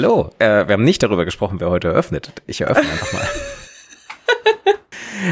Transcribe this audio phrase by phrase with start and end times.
[0.00, 2.32] Hallo, äh, wir haben nicht darüber gesprochen, wer heute eröffnet.
[2.46, 3.28] Ich eröffne einfach mal.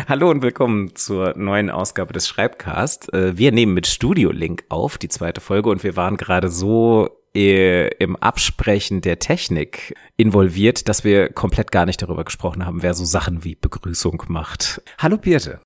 [0.09, 3.15] Hallo und willkommen zur neuen Ausgabe des Schreibcast.
[3.15, 7.09] Äh, wir nehmen mit Studio Link auf, die zweite Folge, und wir waren gerade so
[7.33, 12.95] äh, im Absprechen der Technik involviert, dass wir komplett gar nicht darüber gesprochen haben, wer
[12.95, 14.83] so Sachen wie Begrüßung macht.
[14.99, 15.61] Hallo Birte.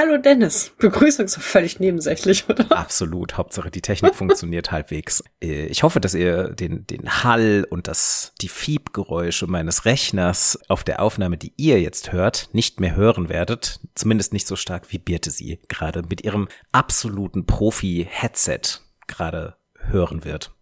[0.00, 0.70] Hallo Dennis.
[0.78, 2.70] Begrüßung ist völlig nebensächlich, oder?
[2.70, 3.36] Absolut.
[3.36, 5.24] Hauptsache die Technik funktioniert halbwegs.
[5.42, 10.84] Äh, ich hoffe, dass ihr den, den Hall und das, die Fiebgeräusche meines Rechners auf
[10.84, 13.80] der Aufnahme, die ihr jetzt hört, nicht mehr hören werdet.
[13.96, 18.78] Zumindest nicht so stark wie Birte sie gerade mit ihrem absoluten Profi-Headset
[19.08, 20.52] gerade hören wird.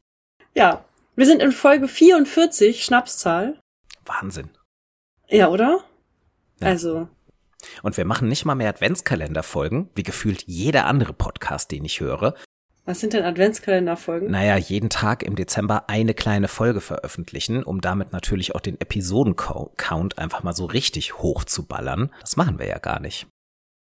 [0.54, 0.82] Ja.
[1.14, 3.60] Wir sind in Folge 44, Schnapszahl.
[4.06, 4.48] Wahnsinn.
[5.28, 5.84] Ja, oder?
[6.60, 6.68] Ja.
[6.68, 7.08] Also,
[7.82, 12.34] Und wir machen nicht mal mehr Adventskalenderfolgen, wie gefühlt jeder andere Podcast, den ich höre.
[12.84, 14.30] was sind denn Adventskalenderfolgen?
[14.30, 20.18] Naja, jeden Tag im Dezember eine kleine Folge veröffentlichen, um damit natürlich auch den Episoden-Count
[20.18, 22.10] einfach mal so richtig hoch zu ballern.
[22.20, 23.26] Das machen wir ja gar nicht.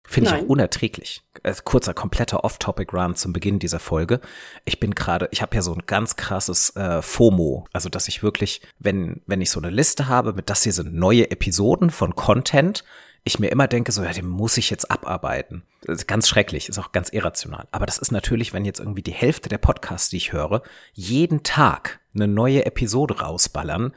[0.06, 1.22] Finde ich auch unerträglich.
[1.42, 4.20] Äh, kurzer, kompletter Off-Topic-Run zum Beginn dieser Folge.
[4.66, 7.66] Ich bin gerade, ich habe ja so ein ganz krasses äh, FOMO.
[7.72, 10.94] Also, dass ich wirklich, wenn, wenn ich so eine Liste habe, mit das hier sind
[10.94, 12.84] neue Episoden von Content,
[13.24, 15.62] ich mir immer denke, so, ja, den muss ich jetzt abarbeiten.
[15.82, 17.66] Das ist ganz schrecklich, ist auch ganz irrational.
[17.72, 21.42] Aber das ist natürlich, wenn jetzt irgendwie die Hälfte der Podcasts, die ich höre, jeden
[21.42, 23.94] Tag eine neue Episode rausballern,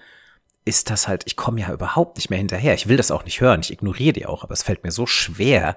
[0.64, 2.74] ist das halt, ich komme ja überhaupt nicht mehr hinterher.
[2.74, 5.06] Ich will das auch nicht hören, ich ignoriere die auch, aber es fällt mir so
[5.06, 5.76] schwer,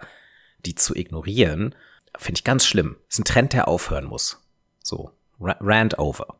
[0.64, 1.74] die zu ignorieren.
[2.18, 2.96] Finde ich ganz schlimm.
[3.08, 4.40] Ist ein Trend, der aufhören muss.
[4.82, 6.36] So, Ra- Rant over.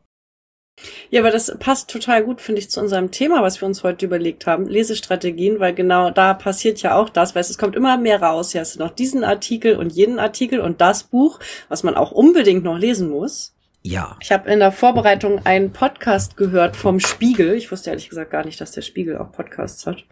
[1.09, 4.05] Ja, aber das passt total gut, finde ich, zu unserem Thema, was wir uns heute
[4.05, 8.21] überlegt haben, Lesestrategien, weil genau da passiert ja auch das, weil es kommt immer mehr
[8.21, 8.53] raus.
[8.53, 12.11] Ja, es sind noch diesen Artikel und jenen Artikel und das Buch, was man auch
[12.11, 13.53] unbedingt noch lesen muss.
[13.83, 17.55] Ja, Ich habe in der Vorbereitung einen Podcast gehört vom Spiegel.
[17.55, 20.05] Ich wusste ehrlich gesagt gar nicht, dass der Spiegel auch Podcasts hat.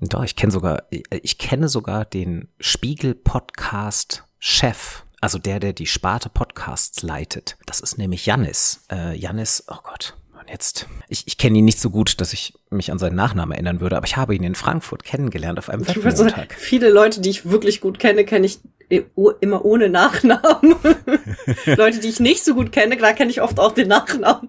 [0.00, 7.02] Doch, ich kenne sogar, ich kenne sogar den Spiegel-Podcast-Chef, also der, der die Sparte Podcasts
[7.02, 7.56] leitet.
[7.66, 8.80] Das ist nämlich Jannis.
[8.90, 12.54] Äh, Jannis, oh Gott, und jetzt, ich, ich kenne ihn nicht so gut, dass ich
[12.70, 15.86] mich an seinen Nachnamen erinnern würde, aber ich habe ihn in Frankfurt kennengelernt auf einem
[15.86, 16.54] Webmontag.
[16.54, 18.58] viele Leute, die ich wirklich gut kenne, kenne ich
[18.90, 20.74] immer ohne Nachnamen.
[21.66, 24.48] Leute, die ich nicht so gut kenne, da kenne ich oft auch den Nachnamen.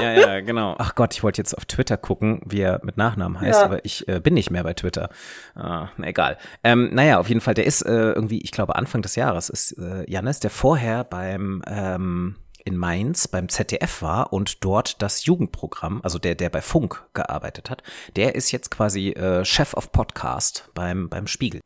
[0.00, 0.74] Ja, ja, genau.
[0.78, 3.64] Ach Gott, ich wollte jetzt auf Twitter gucken, wie er mit Nachnamen heißt, Ja.
[3.64, 5.08] aber ich äh, bin nicht mehr bei Twitter.
[5.54, 6.38] Ah, na egal.
[6.64, 9.78] Ähm, naja, auf jeden Fall, der ist äh, irgendwie, ich glaube Anfang des Jahres ist
[9.78, 16.00] äh, Jannis, der vorher beim ähm, in Mainz beim ZDF war und dort das Jugendprogramm,
[16.02, 17.82] also der, der bei Funk gearbeitet hat,
[18.16, 21.60] der ist jetzt quasi äh, Chef of Podcast beim, beim Spiegel.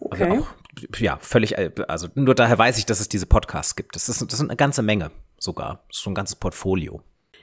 [0.00, 0.24] Okay.
[0.24, 0.46] Also auch,
[0.98, 3.94] ja, völlig, äh, also nur daher weiß ich, dass es diese Podcasts gibt.
[3.94, 5.84] Das ist, das sind eine ganze Menge sogar.
[5.88, 7.02] Das ist so ein ganzes Portfolio.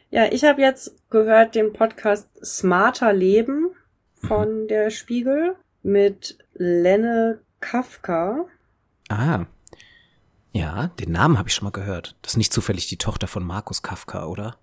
[0.10, 3.72] Ja, ich habe jetzt gehört den Podcast Smarter Leben
[4.26, 8.46] von der Spiegel mit Lenne Kafka.
[9.10, 9.46] Ah.
[10.54, 12.16] Ja, den Namen habe ich schon mal gehört.
[12.22, 14.58] Das ist nicht zufällig die Tochter von Markus Kafka, oder?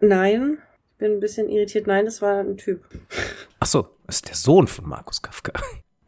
[0.00, 0.58] Nein,
[0.92, 1.86] ich bin ein bisschen irritiert.
[1.86, 2.84] Nein, das war ein Typ.
[3.60, 5.52] Ach so, das ist der Sohn von Markus Kafka.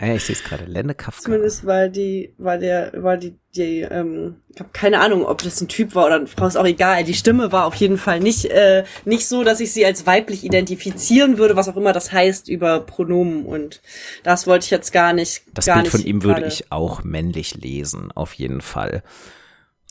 [0.00, 0.64] Ja, ich sehe es gerade.
[0.64, 1.24] Lenne Kafka.
[1.24, 5.60] Zumindest war die, war der, war die, die, ähm, ich habe keine Ahnung, ob das
[5.60, 7.04] ein Typ war oder eine Frau, ist auch egal.
[7.04, 10.42] Die Stimme war auf jeden Fall nicht, äh, nicht so, dass ich sie als weiblich
[10.42, 13.82] identifizieren würde, was auch immer das heißt über Pronomen und
[14.22, 17.04] das wollte ich jetzt gar nicht, Das gar Bild nicht von ihm würde ich auch
[17.04, 19.02] männlich lesen, auf jeden Fall.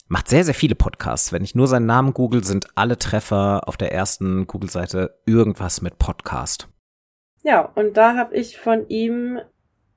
[0.07, 1.31] Macht sehr, sehr viele Podcasts.
[1.31, 5.99] Wenn ich nur seinen Namen google, sind alle Treffer auf der ersten Google-Seite irgendwas mit
[5.99, 6.67] Podcast.
[7.43, 9.39] Ja, und da habe ich von ihm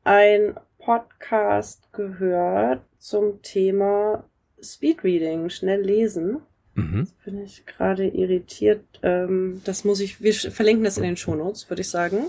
[0.05, 4.25] ein Podcast gehört zum Thema
[4.61, 6.39] Speedreading, schnell lesen.
[6.75, 7.09] Mhm.
[7.25, 8.85] Bin ich gerade irritiert.
[9.03, 12.25] Ähm, das muss ich, wir verlinken das in den Shownotes, würde ich sagen.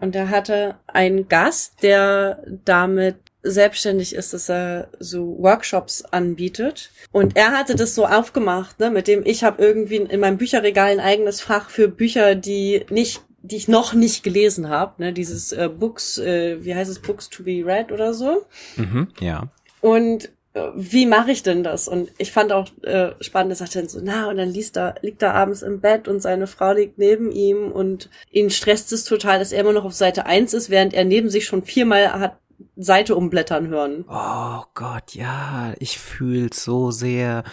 [0.00, 6.90] Und er hatte einen Gast, der damit selbstständig ist, dass er so Workshops anbietet.
[7.12, 10.90] Und er hatte das so aufgemacht, ne, mit dem ich habe irgendwie in meinem Bücherregal
[10.90, 15.52] ein eigenes Fach für Bücher, die nicht die ich noch nicht gelesen habe, ne, dieses
[15.52, 18.44] äh, Books, äh, wie heißt es, Books to be read oder so.
[18.76, 19.08] Mhm.
[19.20, 19.48] Ja.
[19.80, 21.88] Und äh, wie mache ich denn das?
[21.88, 24.96] Und ich fand auch äh, spannend, er sagte dann so, na, und dann liest er,
[25.02, 29.04] liegt er abends im Bett und seine Frau liegt neben ihm und ihn stresst es
[29.04, 32.12] total, dass er immer noch auf Seite 1 ist, während er neben sich schon viermal
[32.12, 32.38] hat
[32.76, 34.04] Seite umblättern hören.
[34.08, 37.44] Oh Gott, ja, ich fühl so sehr,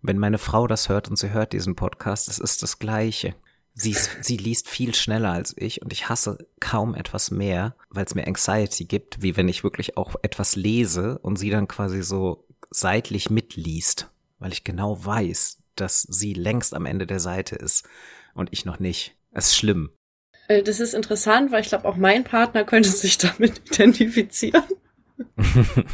[0.00, 3.34] wenn meine Frau das hört und sie hört diesen Podcast, es ist das Gleiche.
[3.76, 8.04] Sie, ist, sie liest viel schneller als ich und ich hasse kaum etwas mehr, weil
[8.04, 12.02] es mir Anxiety gibt, wie wenn ich wirklich auch etwas lese und sie dann quasi
[12.02, 17.88] so seitlich mitliest, weil ich genau weiß, dass sie längst am Ende der Seite ist
[18.34, 19.16] und ich noch nicht.
[19.32, 19.90] Es ist schlimm.
[20.48, 24.62] Äh, das ist interessant, weil ich glaube, auch mein Partner könnte sich damit identifizieren.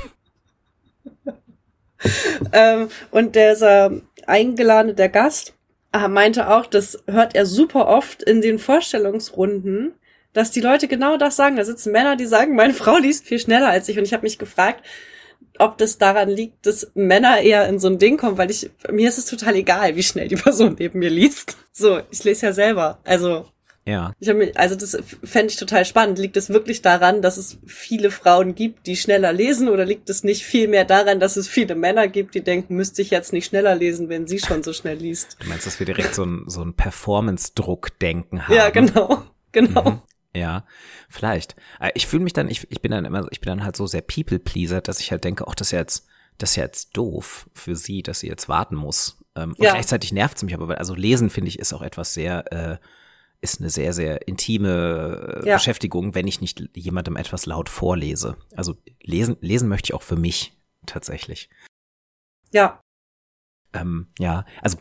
[2.52, 3.92] ähm, und dieser
[4.26, 5.52] eingeladene, der Gast, äh,
[6.08, 9.94] meinte auch, das hört er super oft in den Vorstellungsrunden,
[10.32, 11.56] dass die Leute genau das sagen.
[11.56, 13.98] Da sitzen Männer, die sagen, meine Frau liest viel schneller als ich.
[13.98, 14.84] Und ich habe mich gefragt,
[15.58, 19.08] ob das daran liegt, dass Männer eher in so ein Ding kommen, weil ich, mir
[19.08, 21.56] ist es total egal, wie schnell die Person neben mir liest.
[21.72, 23.00] So, ich lese ja selber.
[23.04, 23.46] Also.
[23.86, 24.12] Ja.
[24.20, 26.18] Ich mich, also das fände ich total spannend.
[26.18, 30.22] Liegt es wirklich daran, dass es viele Frauen gibt, die schneller lesen, oder liegt es
[30.22, 33.46] nicht viel mehr daran, dass es viele Männer gibt, die denken, müsste ich jetzt nicht
[33.46, 35.38] schneller lesen, wenn sie schon so schnell liest?
[35.40, 38.54] Du meinst, dass wir direkt so ein, so ein Performance-Druck-Denken haben?
[38.54, 39.22] Ja, genau.
[39.52, 39.82] Genau.
[39.82, 40.02] Mhm.
[40.32, 40.64] Ja,
[41.08, 41.56] vielleicht.
[41.80, 43.88] Äh, ich fühle mich dann, ich, ich bin dann immer, ich bin dann halt so
[43.88, 46.06] sehr People-Pleaser, dass ich halt denke, ach, das ist ja jetzt,
[46.38, 49.18] das ist ja jetzt doof für sie, dass sie jetzt warten muss.
[49.34, 49.72] Ähm, und ja.
[49.72, 52.76] gleichzeitig nervt es mich aber, weil, also lesen finde ich ist auch etwas sehr, äh,
[53.40, 55.56] ist eine sehr, sehr intime äh, ja.
[55.56, 58.36] Beschäftigung, wenn ich nicht jemandem etwas laut vorlese.
[58.54, 60.56] Also lesen, lesen möchte ich auch für mich
[60.86, 61.48] tatsächlich.
[62.52, 62.80] Ja.
[63.72, 64.78] Ähm, ja, also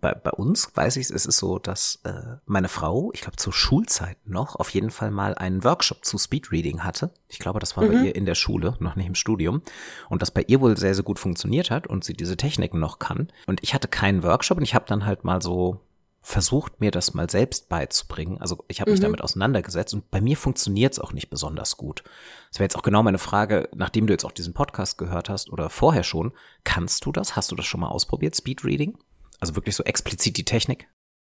[0.00, 3.52] bei, bei uns weiß ich, es ist so, dass äh, meine Frau, ich glaube zur
[3.52, 7.12] Schulzeit noch, auf jeden Fall mal einen Workshop zu Speedreading hatte.
[7.28, 7.88] Ich glaube, das war mhm.
[7.88, 9.62] bei ihr in der Schule, noch nicht im Studium.
[10.08, 12.98] Und das bei ihr wohl sehr, sehr gut funktioniert hat und sie diese Techniken noch
[12.98, 13.32] kann.
[13.46, 15.80] Und ich hatte keinen Workshop und ich habe dann halt mal so
[16.28, 18.38] versucht, mir das mal selbst beizubringen.
[18.38, 19.04] Also ich habe mich mhm.
[19.04, 22.04] damit auseinandergesetzt und bei mir funktioniert es auch nicht besonders gut.
[22.50, 25.50] Das wäre jetzt auch genau meine Frage, nachdem du jetzt auch diesen Podcast gehört hast
[25.50, 26.32] oder vorher schon,
[26.64, 27.34] kannst du das?
[27.34, 28.98] Hast du das schon mal ausprobiert, Speedreading?
[29.40, 30.88] Also wirklich so explizit die Technik?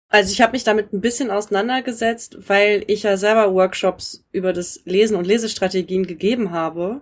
[0.09, 4.81] Also ich habe mich damit ein bisschen auseinandergesetzt, weil ich ja selber Workshops über das
[4.87, 7.01] Lesen und Lesestrategien gegeben habe.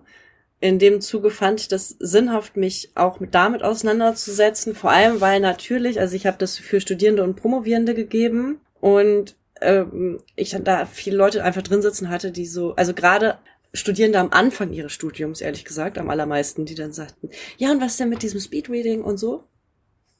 [0.61, 4.75] In dem Zuge fand ich das sinnhaft, mich auch mit damit auseinanderzusetzen.
[4.75, 10.21] Vor allem, weil natürlich, also ich habe das für Studierende und Promovierende gegeben und ähm,
[10.35, 13.39] ich dann da viele Leute einfach drin sitzen hatte, die so, also gerade
[13.73, 17.97] Studierende am Anfang ihres Studiums, ehrlich gesagt, am allermeisten, die dann sagten, ja, und was
[17.97, 19.45] denn mit diesem Speedreading und so?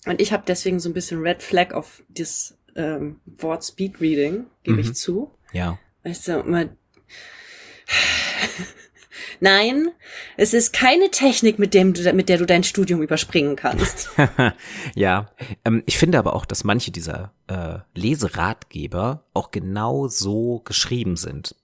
[0.07, 4.77] Und ich habe deswegen so ein bisschen Red Flag auf das ähm, Wort Speedreading, gebe
[4.77, 4.83] mhm.
[4.83, 5.33] ich zu.
[5.53, 5.79] Ja.
[6.05, 6.71] Weißt du, mal
[9.41, 9.91] Nein,
[10.37, 14.11] es ist keine Technik, mit, dem du, mit der du dein Studium überspringen kannst.
[14.95, 15.31] ja,
[15.65, 21.55] ähm, ich finde aber auch, dass manche dieser äh, Leseratgeber auch genau so geschrieben sind.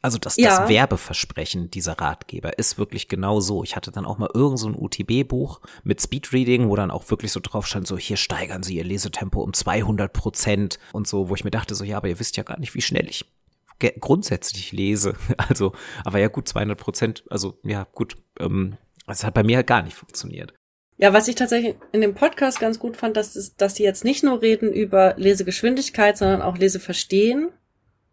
[0.00, 0.60] Also das, ja.
[0.60, 3.64] das Werbeversprechen dieser Ratgeber ist wirklich genau so.
[3.64, 7.32] Ich hatte dann auch mal irgend so ein UTB-Buch mit Speedreading, wo dann auch wirklich
[7.32, 11.34] so drauf stand, so hier steigern Sie Ihr Lesetempo um 200 Prozent und so, wo
[11.34, 13.24] ich mir dachte so, ja, aber ihr wisst ja gar nicht, wie schnell ich
[13.78, 15.14] grundsätzlich lese.
[15.36, 15.72] Also,
[16.04, 18.76] aber ja gut, 200 Prozent, also ja gut, ähm,
[19.06, 20.52] das hat bei mir halt gar nicht funktioniert.
[20.98, 24.04] Ja, was ich tatsächlich in dem Podcast ganz gut fand, dass, ist, dass die jetzt
[24.04, 27.50] nicht nur reden über Lesegeschwindigkeit, sondern auch Leseverstehen.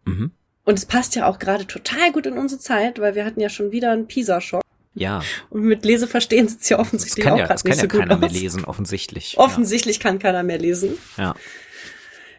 [0.04, 0.30] Mhm.
[0.64, 3.48] Und es passt ja auch gerade total gut in unsere Zeit, weil wir hatten ja
[3.48, 4.62] schon wieder einen Pisa-Schock.
[4.94, 5.22] Ja.
[5.50, 8.20] Und mit Leseverstehen sitzt ja offensichtlich auch ja, gerade nicht so gut keiner aus.
[8.20, 9.36] mehr lesen, offensichtlich.
[9.36, 10.02] Offensichtlich ja.
[10.02, 10.96] kann keiner mehr lesen.
[11.16, 11.34] Ja.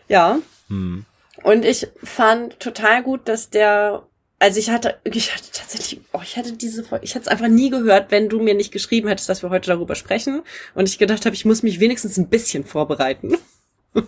[0.07, 0.39] Ja.
[0.69, 1.06] Hm.
[1.43, 4.03] Und ich fand total gut, dass der,
[4.39, 7.69] also ich hatte, ich hatte tatsächlich, oh, ich hatte diese, ich hätte es einfach nie
[7.69, 10.41] gehört, wenn du mir nicht geschrieben hättest, dass wir heute darüber sprechen.
[10.73, 13.37] Und ich gedacht habe, ich muss mich wenigstens ein bisschen vorbereiten.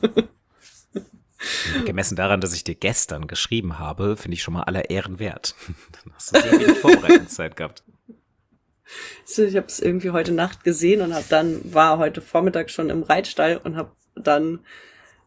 [1.86, 5.56] Gemessen daran, dass ich dir gestern geschrieben habe, finde ich schon mal aller Ehren wert.
[6.04, 7.84] Dann hast du sehr wenig Vorbereitungszeit gehabt.
[9.28, 13.04] Ich habe es irgendwie heute Nacht gesehen und habe dann war heute Vormittag schon im
[13.04, 14.62] Reitstall und habe dann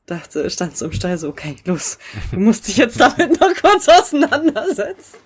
[0.06, 1.99] dachte, stand so im Stall so, okay, los,
[2.30, 5.18] du musst dich jetzt damit noch kurz auseinandersetzen.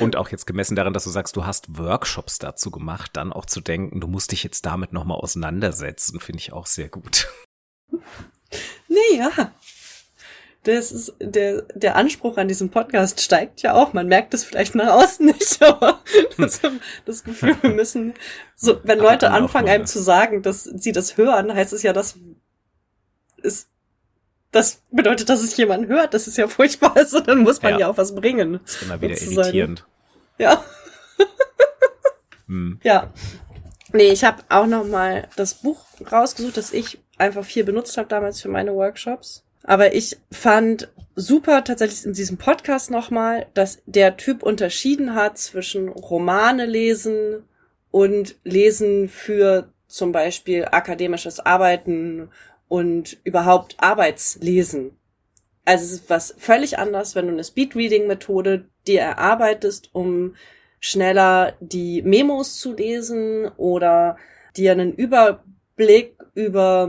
[0.00, 3.46] Und auch jetzt gemessen daran, dass du sagst, du hast Workshops dazu gemacht, dann auch
[3.46, 7.28] zu denken, du musst dich jetzt damit nochmal auseinandersetzen, finde ich auch sehr gut.
[8.88, 9.52] Nee, ja.
[10.64, 13.92] Das ist, der, der Anspruch an diesem Podcast steigt ja auch.
[13.92, 16.00] Man merkt es vielleicht nach außen nicht, aber
[16.36, 16.60] das,
[17.04, 18.14] das Gefühl, wir müssen,
[18.56, 22.18] so, wenn Leute anfangen, einem zu sagen, dass sie das hören, heißt es ja, dass
[23.46, 23.68] es,
[24.52, 26.14] das bedeutet, dass es jemand hört.
[26.14, 26.92] Das ist ja furchtbar.
[26.96, 28.60] Also dann muss man ja, ja auch was bringen.
[28.64, 29.40] Das ist immer wieder sozusagen.
[29.40, 29.84] irritierend.
[30.38, 30.64] Ja.
[32.46, 32.80] hm.
[32.82, 33.12] Ja.
[33.92, 38.08] Nee, ich habe auch noch mal das Buch rausgesucht, das ich einfach viel benutzt habe
[38.08, 39.44] damals für meine Workshops.
[39.62, 45.88] Aber ich fand super tatsächlich in diesem Podcast nochmal, dass der Typ unterschieden hat zwischen
[45.88, 47.44] Romane lesen
[47.90, 52.28] und lesen für zum Beispiel akademisches Arbeiten
[52.68, 54.96] und überhaupt Arbeitslesen.
[55.64, 60.36] Also es ist was völlig anders, wenn du eine Speedreading-Methode dir erarbeitest, um
[60.80, 64.16] schneller die Memos zu lesen oder
[64.56, 66.88] dir einen Überblick über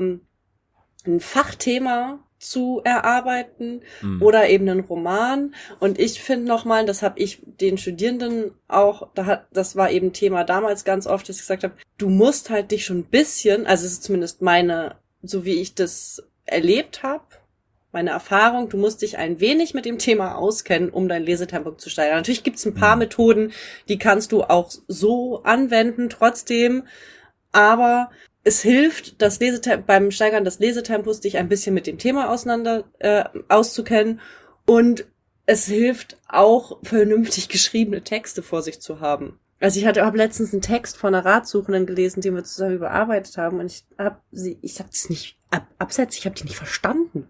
[1.05, 4.21] ein Fachthema zu erarbeiten mhm.
[4.21, 5.55] oder eben einen Roman.
[5.79, 10.13] Und ich finde nochmal, das habe ich den Studierenden auch, da hat, das war eben
[10.13, 13.65] Thema damals ganz oft, dass ich gesagt habe, du musst halt dich schon ein bisschen,
[13.65, 17.25] also es ist zumindest meine, so wie ich das erlebt habe,
[17.91, 21.89] meine Erfahrung, du musst dich ein wenig mit dem Thema auskennen, um dein Lesetempo zu
[21.89, 22.17] steigern.
[22.17, 22.99] Natürlich gibt es ein paar mhm.
[22.99, 23.53] Methoden,
[23.87, 26.83] die kannst du auch so anwenden, trotzdem,
[27.51, 28.11] aber
[28.43, 32.85] es hilft, das Lesetem beim Steigern des Lesetempos dich ein bisschen mit dem Thema auseinander
[32.99, 34.21] äh, auszukennen
[34.65, 35.05] und
[35.45, 39.39] es hilft auch vernünftig geschriebene Texte vor sich zu haben.
[39.59, 43.37] Also ich hatte hab letztens einen Text von einer Ratsuchenden gelesen, den wir zusammen überarbeitet
[43.37, 46.57] haben und ich habe sie ich habe das nicht ab, absetzt, ich habe die nicht
[46.57, 47.27] verstanden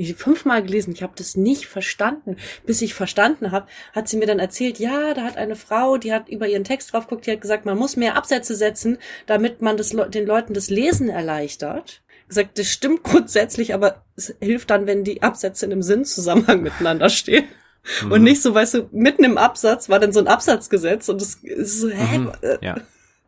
[0.00, 2.36] ich fünfmal gelesen, ich habe das nicht verstanden.
[2.64, 6.12] Bis ich verstanden habe, hat sie mir dann erzählt, ja, da hat eine Frau, die
[6.12, 9.60] hat über ihren Text drauf geguckt, die hat gesagt, man muss mehr Absätze setzen, damit
[9.60, 12.02] man das, den Leuten das Lesen erleichtert.
[12.28, 17.10] Gesagt, das stimmt grundsätzlich, aber es hilft dann, wenn die Absätze in einem Sinnzusammenhang miteinander
[17.10, 17.44] stehen.
[18.02, 18.12] Mhm.
[18.12, 21.36] Und nicht so, weißt du, mitten im Absatz war dann so ein Absatzgesetz und das
[21.42, 22.18] ist so, hä?
[22.18, 22.32] Mhm.
[22.60, 22.76] Ja.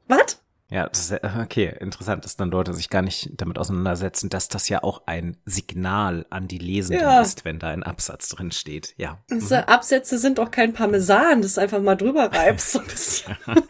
[0.08, 0.42] Was?
[0.72, 4.82] Ja, ist, okay, interessant, dass dann Leute sich gar nicht damit auseinandersetzen, dass das ja
[4.82, 7.20] auch ein Signal an die Lesenden ja.
[7.20, 8.94] ist, wenn da ein Absatz drin steht.
[8.96, 9.18] Ja.
[9.30, 9.64] Also mhm.
[9.66, 13.36] Absätze sind doch kein Parmesan, das einfach mal drüber reibst so ein bisschen.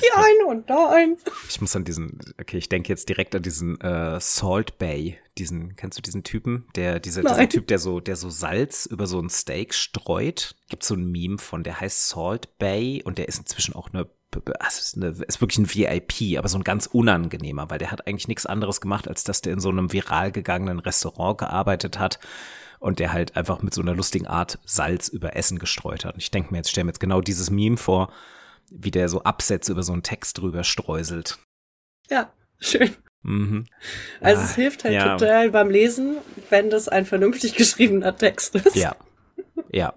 [0.00, 1.16] Hier ein und da ein.
[1.48, 5.76] Ich muss an diesen, okay, ich denke jetzt direkt an diesen äh, Salt Bay, diesen,
[5.76, 9.20] kennst du diesen Typen, der, dieser, dieser Typ, der so, der so Salz über so
[9.20, 10.54] ein Steak streut.
[10.68, 14.08] Gibt so ein Meme von, der heißt Salt Bay und der ist inzwischen auch eine
[14.58, 18.06] also ist, eine, ist wirklich ein VIP, aber so ein ganz unangenehmer, weil der hat
[18.06, 22.18] eigentlich nichts anderes gemacht, als dass der in so einem viral gegangenen Restaurant gearbeitet hat
[22.78, 26.14] und der halt einfach mit so einer lustigen Art Salz über Essen gestreut hat.
[26.14, 28.12] Und ich denke mir jetzt, stell mir jetzt genau dieses Meme vor,
[28.70, 31.38] wie der so Absätze über so einen Text drüber streuselt.
[32.10, 32.94] Ja, schön.
[33.22, 33.66] Mhm.
[34.20, 35.16] Also ah, es hilft halt ja.
[35.16, 36.18] total beim Lesen,
[36.50, 38.76] wenn das ein vernünftig geschriebener Text ist.
[38.76, 38.96] Ja.
[39.72, 39.94] Ja,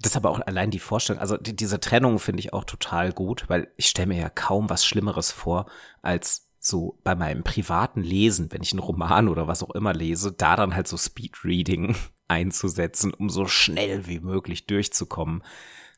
[0.00, 3.12] das ist aber auch allein die Vorstellung, also die, diese Trennung finde ich auch total
[3.12, 5.66] gut, weil ich stelle mir ja kaum was Schlimmeres vor,
[6.02, 10.32] als so bei meinem privaten Lesen, wenn ich einen Roman oder was auch immer lese,
[10.32, 11.96] da dann halt so Speedreading
[12.28, 15.42] einzusetzen, um so schnell wie möglich durchzukommen.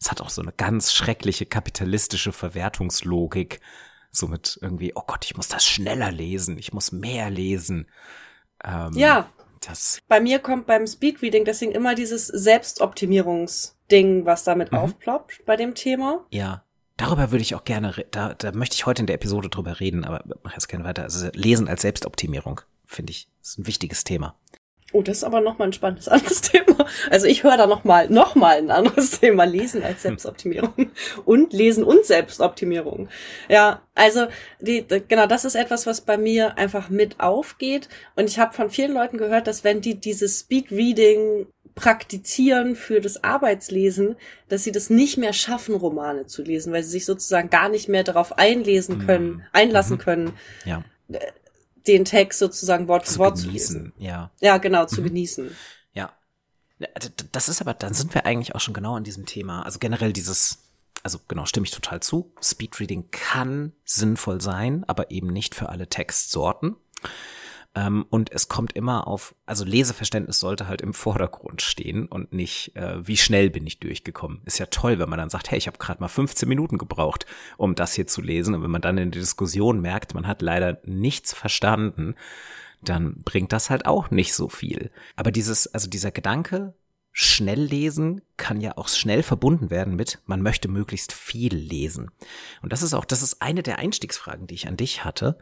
[0.01, 3.61] Es hat auch so eine ganz schreckliche kapitalistische Verwertungslogik.
[4.11, 7.87] So mit irgendwie, oh Gott, ich muss das schneller lesen, ich muss mehr lesen.
[8.65, 9.31] Ähm, ja,
[9.61, 10.01] das.
[10.09, 14.79] Bei mir kommt beim Speedreading deswegen immer dieses Selbstoptimierungsding, was damit mhm.
[14.79, 16.25] aufploppt bei dem Thema.
[16.31, 16.65] Ja.
[16.97, 20.05] Darüber würde ich auch gerne, da, da möchte ich heute in der Episode drüber reden,
[20.05, 21.05] aber mach jetzt gerne weiter.
[21.05, 24.39] Also Lesen als Selbstoptimierung, finde ich, ist ein wichtiges Thema.
[24.93, 26.70] Oh, das ist aber nochmal ein spannendes anderes Thema.
[27.11, 29.45] Also ich höre da nochmal noch mal ein anderes Thema.
[29.45, 30.91] Lesen als Selbstoptimierung.
[31.25, 33.09] Und Lesen und Selbstoptimierung.
[33.49, 34.27] Ja, also
[34.61, 37.89] die, genau, das ist etwas, was bei mir einfach mit aufgeht.
[38.17, 43.25] Und ich habe von vielen Leuten gehört, dass wenn die dieses Speedreading praktizieren für das
[43.25, 44.17] Arbeitslesen,
[44.49, 47.89] dass sie das nicht mehr schaffen, Romane zu lesen, weil sie sich sozusagen gar nicht
[47.89, 49.43] mehr darauf einlesen können, mhm.
[49.53, 50.01] einlassen mhm.
[50.01, 50.33] können.
[50.65, 50.83] Ja
[51.87, 53.93] den Text sozusagen Wort für Wort genießen, zu lesen.
[53.99, 54.31] Ja.
[54.41, 55.07] Ja, genau, zu mhm.
[55.07, 55.51] genießen.
[56.81, 56.89] Ja.
[57.31, 59.63] Das ist aber, dann sind wir eigentlich auch schon genau an diesem Thema.
[59.63, 60.65] Also generell dieses,
[61.03, 62.33] also genau, stimme ich total zu.
[62.43, 66.77] Speedreading kann sinnvoll sein, aber eben nicht für alle Textsorten.
[67.75, 72.75] Ähm, und es kommt immer auf, also Leseverständnis sollte halt im Vordergrund stehen und nicht,
[72.77, 74.41] äh, wie schnell bin ich durchgekommen.
[74.47, 77.27] Ist ja toll, wenn man dann sagt, hey, ich habe gerade mal 15 Minuten gebraucht,
[77.59, 78.55] um das hier zu lesen.
[78.55, 82.17] Und wenn man dann in der Diskussion merkt, man hat leider nichts verstanden,
[82.83, 84.91] dann bringt das halt auch nicht so viel.
[85.17, 86.75] Aber dieses, also dieser Gedanke,
[87.13, 92.11] schnell lesen kann ja auch schnell verbunden werden mit, man möchte möglichst viel lesen.
[92.63, 95.39] Und das ist auch, das ist eine der Einstiegsfragen, die ich an dich hatte.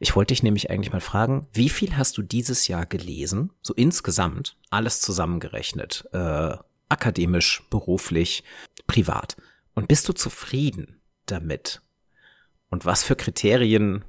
[0.00, 3.52] Ich wollte dich nämlich eigentlich mal fragen, wie viel hast du dieses Jahr gelesen?
[3.62, 6.56] So insgesamt, alles zusammengerechnet, äh,
[6.88, 8.44] akademisch, beruflich,
[8.86, 9.36] privat.
[9.74, 11.80] Und bist du zufrieden damit?
[12.70, 14.04] Und was für Kriterien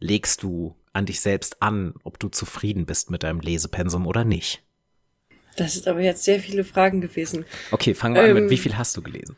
[0.00, 4.62] legst du an dich selbst an, ob du zufrieden bist mit deinem Lesepensum oder nicht?
[5.56, 7.44] Das ist aber jetzt sehr viele Fragen gewesen.
[7.70, 9.36] Okay, fangen wir ähm, an mit, ähm, wie viel hast du gelesen?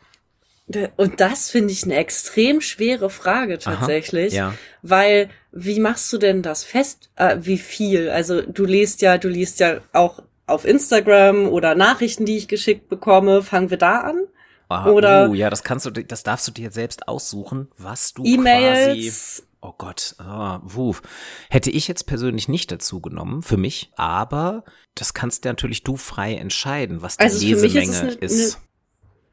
[0.97, 4.55] Und das finde ich eine extrem schwere Frage tatsächlich, Aha, ja.
[4.83, 7.11] weil wie machst du denn das fest?
[7.17, 8.11] Äh, wie viel?
[8.11, 12.89] Also du liest ja, du liest ja auch auf Instagram oder Nachrichten, die ich geschickt
[12.89, 13.43] bekomme.
[13.43, 14.27] Fangen wir da an?
[14.69, 18.23] Aha, oder uh, ja, das kannst du, das darfst du dir selbst aussuchen, was du
[18.25, 19.48] E-Mails.
[19.61, 20.95] Oh Gott, oh, wuh.
[21.51, 25.97] hätte ich jetzt persönlich nicht dazu genommen für mich, aber das kannst ja natürlich du
[25.97, 28.03] frei entscheiden, was die also Lesemenge ist.
[28.03, 28.55] Eine, ist.
[28.55, 28.65] Eine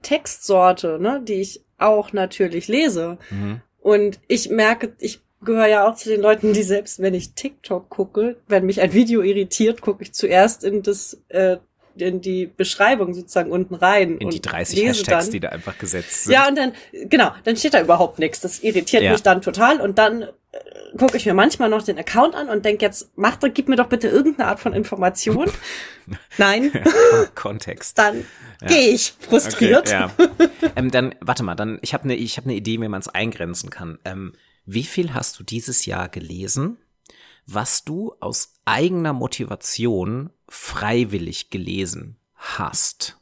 [0.02, 3.18] Textsorte, ne, die ich auch natürlich lese.
[3.30, 3.62] Mhm.
[3.80, 7.90] Und ich merke, ich gehöre ja auch zu den Leuten, die selbst, wenn ich TikTok
[7.90, 11.58] gucke, wenn mich ein Video irritiert, gucke ich zuerst in das äh,
[11.98, 14.18] in die Beschreibung sozusagen unten rein.
[14.18, 15.32] In die 30 Hashtags, dann.
[15.32, 16.34] die da einfach gesetzt sind.
[16.34, 18.42] Ja, und dann, genau, dann steht da überhaupt nichts.
[18.42, 19.12] Das irritiert ja.
[19.12, 19.80] mich dann total.
[19.82, 20.28] Und dann äh,
[20.98, 23.76] gucke ich mir manchmal noch den Account an und denke jetzt, mach doch, gib mir
[23.76, 25.50] doch bitte irgendeine Art von Information.
[26.38, 26.72] Nein.
[27.36, 27.98] Kontext.
[27.98, 28.26] dann
[28.62, 28.68] ja.
[28.68, 29.88] gehe ich frustriert.
[29.88, 30.12] Okay, ja.
[30.76, 33.10] ähm, dann, warte mal, dann, ich habe eine ich hab ne Idee, wie man es
[33.10, 34.00] eingrenzen kann.
[34.06, 34.34] Ähm,
[34.66, 36.78] wie viel hast du dieses Jahr gelesen,
[37.46, 43.18] was du aus eigener Motivation freiwillig gelesen hast?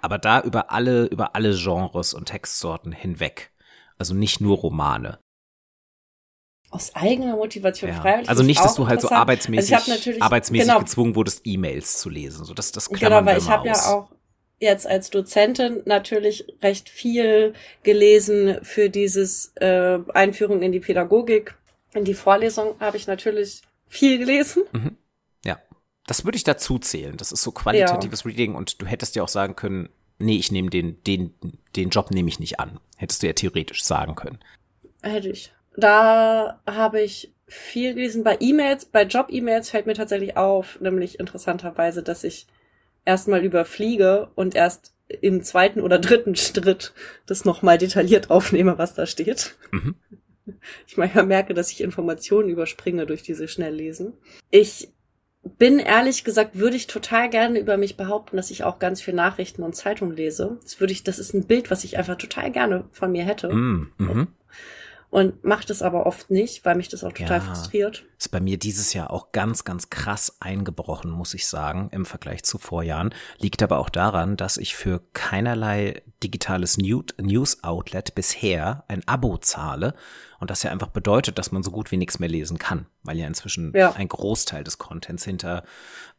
[0.00, 3.50] Aber da über alle, über alle Genres und Textsorten hinweg.
[3.98, 5.18] Also nicht nur Romane.
[6.70, 8.00] Aus eigener Motivation ja.
[8.00, 8.28] freiwillig.
[8.28, 12.44] Also nicht, dass du halt so arbeitsmäßig, also arbeitsmäßig genau, gezwungen wurdest, E-Mails zu lesen.
[12.44, 14.08] So, das, das Genau, weil ich habe ja auch
[14.60, 21.56] jetzt als Dozentin natürlich recht viel gelesen für dieses äh, Einführung in die Pädagogik.
[21.92, 24.62] In die Vorlesung habe ich natürlich viel gelesen.
[24.72, 24.96] Mhm.
[26.10, 27.16] Das würde ich dazu zählen.
[27.16, 28.26] Das ist so qualitatives ja.
[28.28, 31.32] Reading und du hättest ja auch sagen können, nee, ich nehme den, den,
[31.76, 32.80] den Job nehme ich nicht an.
[32.96, 34.40] Hättest du ja theoretisch sagen können.
[35.02, 35.52] Hätte ich.
[35.76, 38.24] Da habe ich viel gelesen.
[38.24, 42.48] Bei E-Mails, bei Job-E-Mails fällt mir tatsächlich auf, nämlich interessanterweise, dass ich
[43.04, 46.92] erstmal überfliege und erst im zweiten oder dritten Schritt
[47.26, 49.54] das nochmal detailliert aufnehme, was da steht.
[49.70, 49.94] Mhm.
[50.88, 54.14] Ich manchmal merke, dass ich Informationen überspringe durch diese Schnelllesen.
[54.50, 54.88] Ich
[55.42, 59.14] bin ehrlich gesagt, würde ich total gerne über mich behaupten, dass ich auch ganz viel
[59.14, 60.58] Nachrichten und Zeitungen lese.
[60.62, 63.52] Das würde ich, das ist ein Bild, was ich einfach total gerne von mir hätte.
[63.52, 64.28] Mm, mhm
[65.10, 68.04] und macht es aber oft nicht, weil mich das auch total ja, frustriert.
[68.16, 72.44] Ist bei mir dieses Jahr auch ganz, ganz krass eingebrochen, muss ich sagen, im Vergleich
[72.44, 73.12] zu Vorjahren.
[73.38, 79.94] Liegt aber auch daran, dass ich für keinerlei digitales News-Outlet bisher ein Abo zahle
[80.38, 83.18] und das ja einfach bedeutet, dass man so gut wie nichts mehr lesen kann, weil
[83.18, 83.92] ja inzwischen ja.
[83.92, 85.64] ein Großteil des Contents hinter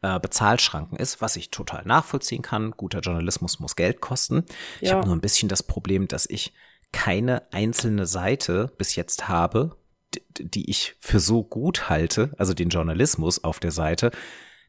[0.02, 2.72] äh, Bezahlschranken ist, was ich total nachvollziehen kann.
[2.72, 4.44] Guter Journalismus muss Geld kosten.
[4.80, 4.96] Ich ja.
[4.96, 6.52] habe nur ein bisschen das Problem, dass ich
[6.92, 9.76] keine einzelne Seite bis jetzt habe,
[10.38, 14.10] die ich für so gut halte, also den Journalismus auf der Seite,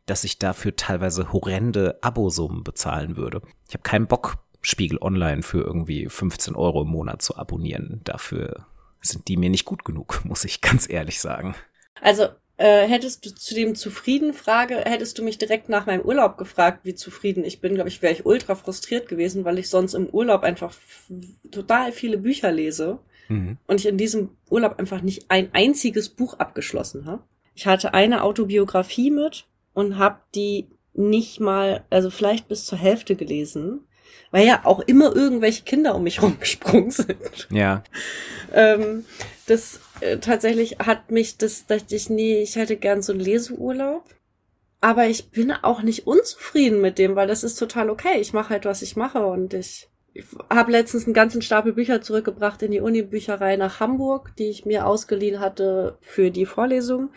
[0.06, 3.42] dass ich dafür teilweise horrende Abosummen bezahlen würde.
[3.68, 8.02] Ich habe keinen Bock, Spiegel Online für irgendwie 15 Euro im Monat zu abonnieren.
[8.04, 8.66] Dafür
[9.02, 11.56] sind die mir nicht gut genug, muss ich ganz ehrlich sagen.
[12.02, 16.38] Also äh, hättest du zu dem zufrieden Frage, hättest du mich direkt nach meinem Urlaub
[16.38, 19.96] gefragt, wie zufrieden ich bin, glaube ich, wäre ich ultra frustriert gewesen, weil ich sonst
[19.96, 20.74] im Urlaub einfach
[21.52, 23.58] total viele Bücher lese mhm.
[23.66, 27.24] und ich in diesem Urlaub einfach nicht ein einziges Buch abgeschlossen habe.
[27.56, 33.16] Ich hatte eine Autobiografie mit und habe die nicht mal, also vielleicht bis zur Hälfte
[33.16, 33.82] gelesen,
[34.32, 37.48] weil ja auch immer irgendwelche Kinder um mich rumgesprungen sind.
[37.52, 37.84] Ja.
[38.54, 39.06] ähm,
[39.46, 44.04] das äh, tatsächlich hat mich das, dachte ich, nee, ich hätte gern so einen Leseurlaub.
[44.82, 48.20] Aber ich bin auch nicht unzufrieden mit dem, weil das ist total okay.
[48.20, 52.02] Ich mache halt, was ich mache und ich, ich habe letztens einen ganzen Stapel Bücher
[52.02, 57.12] zurückgebracht in die Uni-Bücherei nach Hamburg, die ich mir ausgeliehen hatte für die Vorlesung.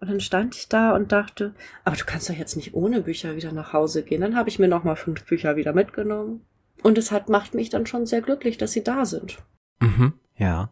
[0.00, 1.54] Und dann stand ich da und dachte,
[1.84, 4.20] aber du kannst doch jetzt nicht ohne Bücher wieder nach Hause gehen.
[4.20, 6.42] Dann habe ich mir nochmal fünf Bücher wieder mitgenommen.
[6.82, 9.38] Und es hat, macht mich dann schon sehr glücklich, dass sie da sind.
[9.80, 10.70] Mhm, ja.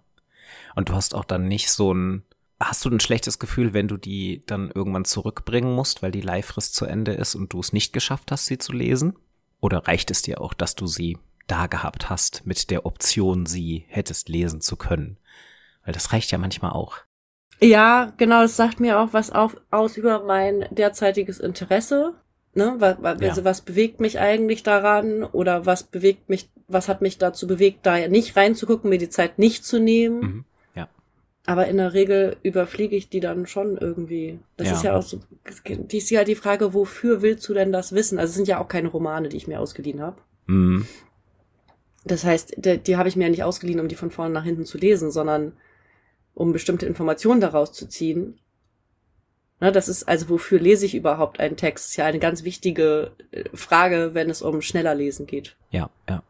[0.74, 2.22] Und du hast auch dann nicht so ein,
[2.60, 6.74] hast du ein schlechtes Gefühl, wenn du die dann irgendwann zurückbringen musst, weil die Leihfrist
[6.74, 9.16] zu Ende ist und du es nicht geschafft hast, sie zu lesen?
[9.60, 13.86] Oder reicht es dir auch, dass du sie da gehabt hast mit der Option, sie
[13.88, 15.16] hättest lesen zu können?
[15.84, 16.98] Weil das reicht ja manchmal auch.
[17.60, 22.14] Ja, genau, das sagt mir auch was auf, aus über mein derzeitiges Interesse.
[22.54, 22.74] Ne?
[22.78, 23.44] Was, also ja.
[23.44, 28.06] was bewegt mich eigentlich daran oder was bewegt mich, was hat mich dazu bewegt, da
[28.08, 30.20] nicht reinzugucken, mir die Zeit nicht zu nehmen.
[30.20, 30.44] Mhm.
[31.46, 34.38] Aber in der Regel überfliege ich die dann schon irgendwie.
[34.56, 34.74] Das ja.
[34.74, 35.20] ist ja auch so,
[35.68, 38.18] die ist ja die Frage, wofür willst du denn das wissen?
[38.18, 40.16] Also es sind ja auch keine Romane, die ich mir ausgeliehen habe.
[40.46, 40.86] Mhm.
[42.06, 44.44] Das heißt, die, die habe ich mir ja nicht ausgeliehen, um die von vorne nach
[44.44, 45.52] hinten zu lesen, sondern
[46.34, 48.38] um bestimmte Informationen daraus zu ziehen.
[49.60, 51.84] Ne, das ist also, wofür lese ich überhaupt einen Text?
[51.84, 55.56] Das ist ja eine ganz wichtige äh, Frage, wenn es um schneller lesen geht.
[55.70, 56.22] Ja, ja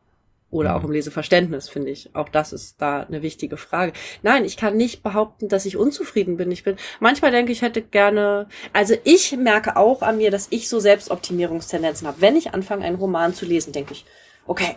[0.54, 0.76] oder mhm.
[0.76, 2.14] auch im Leseverständnis, finde ich.
[2.14, 3.92] Auch das ist da eine wichtige Frage.
[4.22, 6.50] Nein, ich kann nicht behaupten, dass ich unzufrieden bin.
[6.50, 10.68] Ich bin, manchmal denke ich, hätte gerne, also ich merke auch an mir, dass ich
[10.68, 12.20] so Selbstoptimierungstendenzen habe.
[12.20, 14.06] Wenn ich anfange, einen Roman zu lesen, denke ich,
[14.46, 14.76] okay,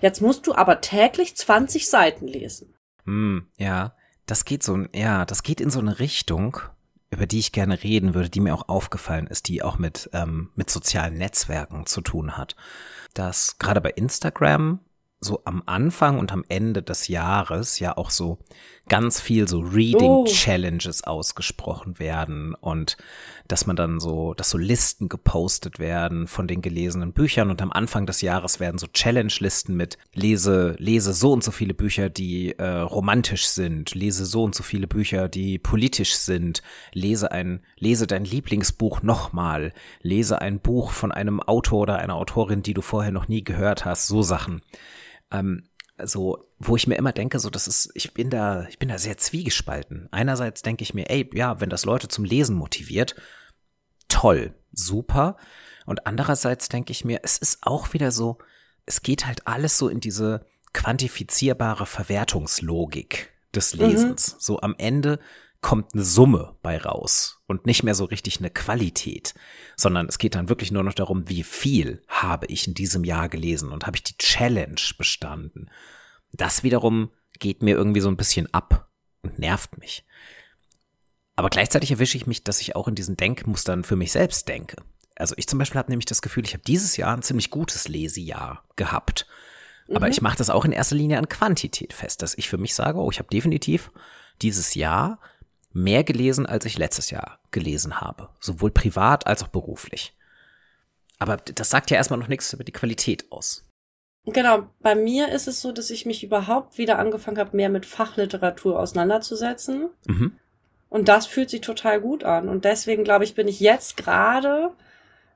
[0.00, 2.74] jetzt musst du aber täglich 20 Seiten lesen.
[3.04, 3.94] Mm, ja,
[4.26, 6.58] das geht so, ja, das geht in so eine Richtung,
[7.10, 10.50] über die ich gerne reden würde, die mir auch aufgefallen ist, die auch mit, ähm,
[10.54, 12.56] mit sozialen Netzwerken zu tun hat.
[13.14, 14.80] Dass gerade bei Instagram
[15.24, 18.38] so am Anfang und am Ende des Jahres ja auch so
[18.88, 20.24] ganz viel so Reading oh.
[20.24, 22.96] Challenges ausgesprochen werden und
[23.46, 27.70] dass man dann so, dass so Listen gepostet werden von den gelesenen Büchern und am
[27.70, 32.58] Anfang des Jahres werden so Challenge-Listen mit lese, lese so und so viele Bücher, die
[32.58, 38.06] äh, romantisch sind, lese so und so viele Bücher, die politisch sind, lese ein, lese
[38.08, 43.12] dein Lieblingsbuch nochmal, lese ein Buch von einem Autor oder einer Autorin, die du vorher
[43.12, 44.60] noch nie gehört hast, so Sachen.
[45.32, 45.68] Ähm,
[46.02, 48.98] so, wo ich mir immer denke, so, das ist, ich bin da, ich bin da
[48.98, 50.08] sehr zwiegespalten.
[50.10, 53.14] Einerseits denke ich mir, ey, ja, wenn das Leute zum Lesen motiviert,
[54.08, 55.36] toll, super.
[55.86, 58.38] Und andererseits denke ich mir, es ist auch wieder so,
[58.86, 63.80] es geht halt alles so in diese quantifizierbare Verwertungslogik des mhm.
[63.80, 64.34] Lesens.
[64.34, 64.36] Mhm.
[64.38, 65.18] So am Ende
[65.62, 69.32] kommt eine Summe bei raus und nicht mehr so richtig eine Qualität,
[69.76, 73.28] sondern es geht dann wirklich nur noch darum, wie viel habe ich in diesem Jahr
[73.28, 75.70] gelesen und habe ich die Challenge bestanden.
[76.32, 78.90] Das wiederum geht mir irgendwie so ein bisschen ab
[79.22, 80.04] und nervt mich.
[81.36, 84.76] Aber gleichzeitig erwische ich mich, dass ich auch in diesen Denkmustern für mich selbst denke.
[85.16, 87.86] Also ich zum Beispiel habe nämlich das Gefühl, ich habe dieses Jahr ein ziemlich gutes
[87.86, 89.26] Lesejahr gehabt.
[89.88, 90.12] Aber mhm.
[90.12, 92.98] ich mache das auch in erster Linie an Quantität fest, dass ich für mich sage,
[92.98, 93.92] oh, ich habe definitiv
[94.40, 95.20] dieses Jahr
[95.72, 98.28] mehr gelesen, als ich letztes Jahr gelesen habe.
[98.40, 100.16] Sowohl privat als auch beruflich.
[101.18, 103.64] Aber das sagt ja erstmal noch nichts über die Qualität aus.
[104.24, 107.86] Genau, bei mir ist es so, dass ich mich überhaupt wieder angefangen habe, mehr mit
[107.86, 109.88] Fachliteratur auseinanderzusetzen.
[110.06, 110.32] Mhm.
[110.88, 112.48] Und das fühlt sich total gut an.
[112.48, 114.70] Und deswegen glaube ich, bin ich jetzt gerade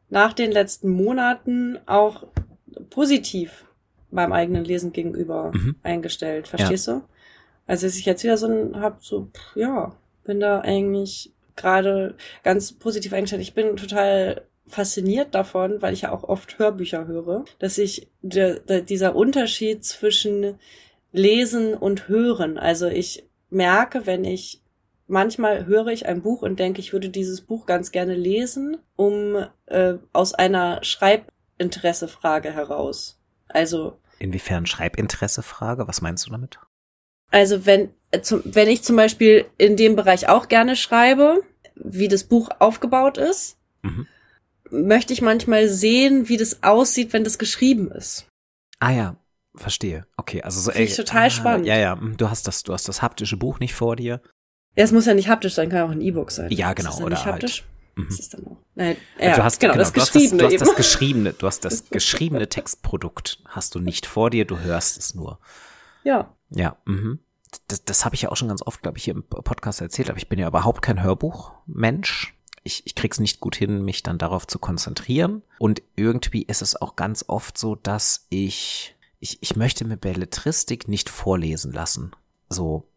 [0.09, 2.27] nach den letzten Monaten auch
[2.91, 3.65] positiv
[4.11, 5.77] beim eigenen Lesen gegenüber mhm.
[5.83, 6.47] eingestellt.
[6.47, 6.95] Verstehst ja.
[6.95, 7.03] du?
[7.67, 9.97] Also, dass ich jetzt wieder so ein, hab so, ja,
[10.27, 13.43] bin da eigentlich gerade ganz positiv eingestellt.
[13.43, 18.61] Ich bin total fasziniert davon, weil ich ja auch oft Hörbücher höre, dass ich de,
[18.61, 20.59] de, dieser Unterschied zwischen
[21.13, 24.61] Lesen und Hören, also ich merke, wenn ich
[25.07, 29.47] manchmal höre ich ein Buch und denke, ich würde dieses Buch ganz gerne lesen, um
[29.67, 33.21] äh, aus einer Schreibinteressefrage heraus.
[33.49, 35.87] Also inwiefern Schreibinteressefrage?
[35.87, 36.59] Was meinst du damit?
[37.31, 37.91] Also wenn,
[38.45, 41.43] wenn ich zum Beispiel in dem Bereich auch gerne schreibe,
[41.75, 44.07] wie das Buch aufgebaut ist, mhm.
[44.71, 48.27] möchte ich manchmal sehen, wie das aussieht, wenn das geschrieben ist.
[48.81, 49.17] Ah ja,
[49.55, 50.07] verstehe.
[50.17, 50.71] Okay, also so.
[50.71, 51.67] Finde ich total ah, spannend.
[51.67, 54.21] Ja, ja, hm, du hast das, du hast das haptische Buch nicht vor dir.
[54.77, 56.51] Ja, es muss ja nicht haptisch sein, kann auch ein E-Book sein.
[56.51, 56.91] Ja, genau.
[56.91, 57.63] Ist das oder nicht haptisch?
[57.63, 57.77] Halt.
[57.97, 58.09] Mhm.
[58.11, 58.57] Das ist dann auch.
[58.75, 60.39] Nein, ja, du hast genau, genau das geschriebene.
[60.39, 64.07] Du hast das, du hast das geschriebene, du hast das geschriebene Textprodukt hast du nicht
[64.07, 65.39] vor dir, du hörst es nur.
[66.05, 66.35] Ja.
[66.51, 67.21] Ja, mhm.
[67.69, 70.09] Das, das habe ich ja auch schon ganz oft, glaube ich, hier im Podcast erzählt,
[70.09, 72.35] aber ich bin ja überhaupt kein Hörbuchmensch.
[72.63, 75.43] Ich, ich krieg's nicht gut hin, mich dann darauf zu konzentrieren.
[75.59, 80.89] Und irgendwie ist es auch ganz oft so, dass ich, ich, ich möchte mir Belletristik
[80.89, 82.11] nicht vorlesen lassen.
[82.49, 82.89] So,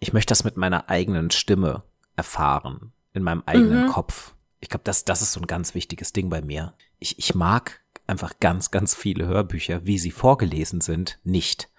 [0.00, 1.82] ich möchte das mit meiner eigenen Stimme
[2.16, 3.88] erfahren, in meinem eigenen mhm.
[3.88, 4.34] Kopf.
[4.60, 6.74] Ich glaube, das, das ist so ein ganz wichtiges Ding bei mir.
[6.98, 11.69] Ich, ich mag einfach ganz, ganz viele Hörbücher, wie sie vorgelesen sind, nicht.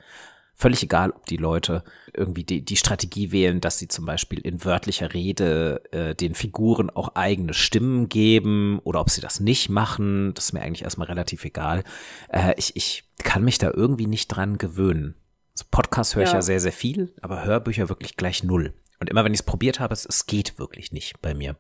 [0.56, 1.84] Völlig egal, ob die Leute
[2.14, 6.90] irgendwie die, die Strategie wählen, dass sie zum Beispiel in wörtlicher Rede äh, den Figuren
[6.90, 10.34] auch eigene Stimmen geben oder ob sie das nicht machen.
[10.36, 11.84] Das ist mir eigentlich erstmal relativ egal.
[12.30, 15.16] Äh, ich, ich kann mich da irgendwie nicht dran gewöhnen.
[15.54, 16.36] Also Podcast höre ich ja.
[16.36, 18.74] ja sehr, sehr viel, aber Hörbücher wirklich gleich null.
[19.00, 21.56] Und immer wenn ich es probiert habe, es, es geht wirklich nicht bei mir.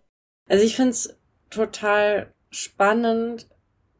[0.47, 1.17] Also ich finde es
[1.49, 3.47] total spannend,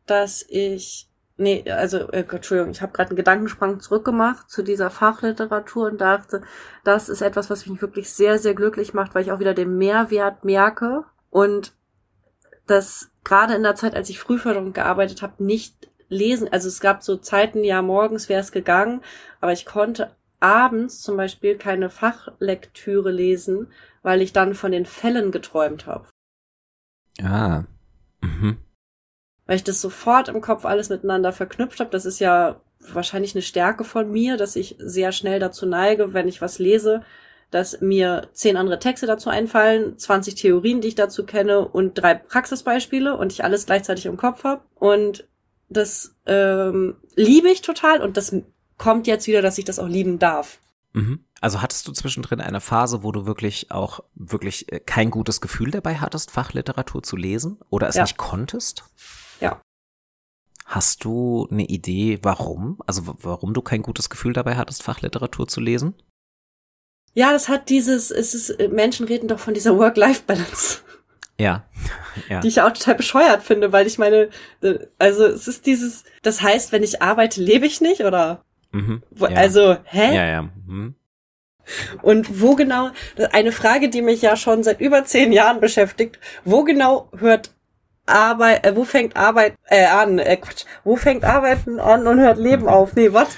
[0.05, 5.87] dass ich Nee, also äh, Entschuldigung, ich habe gerade einen Gedankensprung zurückgemacht zu dieser Fachliteratur
[5.87, 6.41] und dachte,
[6.83, 9.77] das ist etwas, was mich wirklich sehr, sehr glücklich macht, weil ich auch wieder den
[9.77, 11.73] Mehrwert merke und
[12.67, 16.47] das gerade in der Zeit, als ich Frühförderung gearbeitet habe, nicht lesen.
[16.51, 19.01] Also es gab so Zeiten, ja, morgens wäre es gegangen,
[19.39, 23.67] aber ich konnte abends zum Beispiel keine Fachlektüre lesen,
[24.03, 26.07] weil ich dann von den Fällen geträumt habe.
[27.21, 27.63] Ah.
[28.21, 28.57] Mhm
[29.45, 31.89] weil ich das sofort im Kopf alles miteinander verknüpft habe.
[31.89, 36.27] Das ist ja wahrscheinlich eine Stärke von mir, dass ich sehr schnell dazu neige, wenn
[36.27, 37.03] ich was lese,
[37.51, 42.15] dass mir zehn andere Texte dazu einfallen, 20 Theorien, die ich dazu kenne und drei
[42.15, 44.61] Praxisbeispiele und ich alles gleichzeitig im Kopf habe.
[44.75, 45.27] Und
[45.69, 48.35] das ähm, liebe ich total und das
[48.77, 50.59] kommt jetzt wieder, dass ich das auch lieben darf.
[50.93, 51.25] Mhm.
[51.39, 55.71] Also hattest du zwischendrin eine Phase, wo du wirklich auch wirklich äh, kein gutes Gefühl
[55.71, 58.03] dabei hattest, Fachliteratur zu lesen oder es ja.
[58.03, 58.83] nicht konntest?
[59.41, 59.61] Ja.
[60.65, 62.79] Hast du eine Idee, warum?
[62.87, 65.95] Also warum du kein gutes Gefühl dabei hattest, Fachliteratur zu lesen?
[67.13, 70.79] Ja, das hat dieses, es ist, äh, Menschen reden doch von dieser Work-Life-Balance.
[71.37, 71.65] Ja.
[72.29, 72.39] ja.
[72.39, 74.29] Die ich auch total bescheuert finde, weil ich meine,
[74.61, 78.45] äh, also es ist dieses, das heißt, wenn ich arbeite, lebe ich nicht, oder?
[78.71, 79.03] Mhm.
[79.17, 79.27] Ja.
[79.29, 80.15] Also, hä?
[80.15, 80.41] Ja, ja.
[80.43, 80.95] Mhm.
[82.01, 82.91] Und wo genau,
[83.31, 87.51] eine Frage, die mich ja schon seit über zehn Jahren beschäftigt, wo genau hört
[88.11, 92.37] Arbeit, äh, wo fängt Arbeit äh, an, äh, Quatsch, wo fängt Arbeiten an und hört
[92.37, 92.95] Leben auf?
[92.95, 93.29] Nee, was?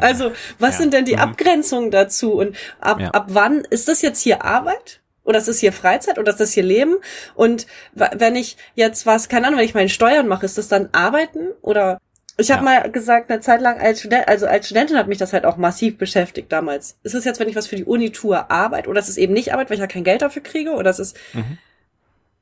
[0.00, 0.82] Also, was Ja.
[0.82, 1.20] sind denn die Mhm.
[1.22, 2.32] Abgrenzungen dazu?
[2.34, 3.10] Und ab, Ja.
[3.12, 5.00] ab wann ist das jetzt hier Arbeit?
[5.24, 6.18] Oder ist das hier Freizeit?
[6.18, 6.96] Oder ist das hier Leben?
[7.34, 10.88] Und wenn ich jetzt was, keine Ahnung, wenn ich meine Steuern mache, ist das dann
[10.92, 11.48] Arbeiten?
[11.62, 11.98] Oder
[12.36, 12.80] ich habe Ja.
[12.82, 15.56] mal gesagt, eine Zeit lang als Student, also als Studentin hat mich das halt auch
[15.56, 16.96] massiv beschäftigt damals.
[17.02, 18.86] Ist es jetzt, wenn ich was für die Uni tue, Arbeit?
[18.86, 20.72] Oder ist es eben nicht Arbeit, weil ich ja kein Geld dafür kriege?
[20.72, 21.58] Oder ist es, Mhm.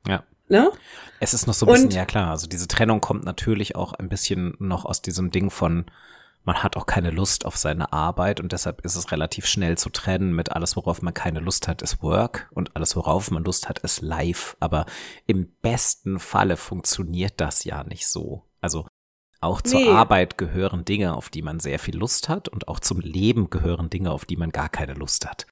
[0.07, 0.23] Ja.
[0.47, 0.71] Ne?
[1.19, 3.93] Es ist noch so ein bisschen, Und- ja klar, also diese Trennung kommt natürlich auch
[3.93, 5.85] ein bisschen noch aus diesem Ding von,
[6.43, 9.89] man hat auch keine Lust auf seine Arbeit und deshalb ist es relativ schnell zu
[9.89, 13.67] trennen mit alles, worauf man keine Lust hat, ist Work und alles, worauf man Lust
[13.67, 14.55] hat, ist Life.
[14.59, 14.85] Aber
[15.25, 18.43] im besten Falle funktioniert das ja nicht so.
[18.61, 18.85] Also
[19.41, 19.89] auch zur Nee.
[19.89, 23.89] Arbeit gehören Dinge, auf die man sehr viel Lust hat und auch zum Leben gehören
[23.89, 25.47] Dinge, auf die man gar keine Lust hat.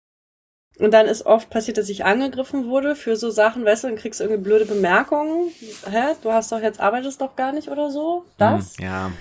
[0.79, 3.97] Und dann ist oft passiert, dass ich angegriffen wurde für so Sachen, weißt du, dann
[3.97, 5.49] kriegst du irgendwie blöde Bemerkungen.
[5.89, 6.15] Hä?
[6.23, 8.25] Du hast doch jetzt, arbeitest doch gar nicht oder so?
[8.37, 8.77] Das?
[8.77, 9.11] Hm, ja.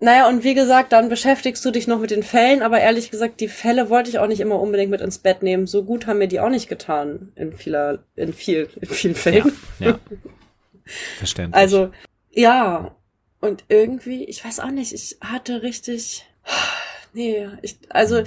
[0.00, 3.40] Naja, und wie gesagt, dann beschäftigst du dich noch mit den Fällen, aber ehrlich gesagt,
[3.40, 5.66] die Fälle wollte ich auch nicht immer unbedingt mit ins Bett nehmen.
[5.66, 7.32] So gut haben mir die auch nicht getan.
[7.34, 9.52] In vieler, in viel, in vielen Ja, Fällen.
[9.80, 9.98] ja.
[11.18, 11.60] Verständlich.
[11.60, 11.90] Also,
[12.30, 12.94] ja.
[13.40, 16.24] Und irgendwie, ich weiß auch nicht, ich hatte richtig,
[17.12, 18.22] nee, ich, also,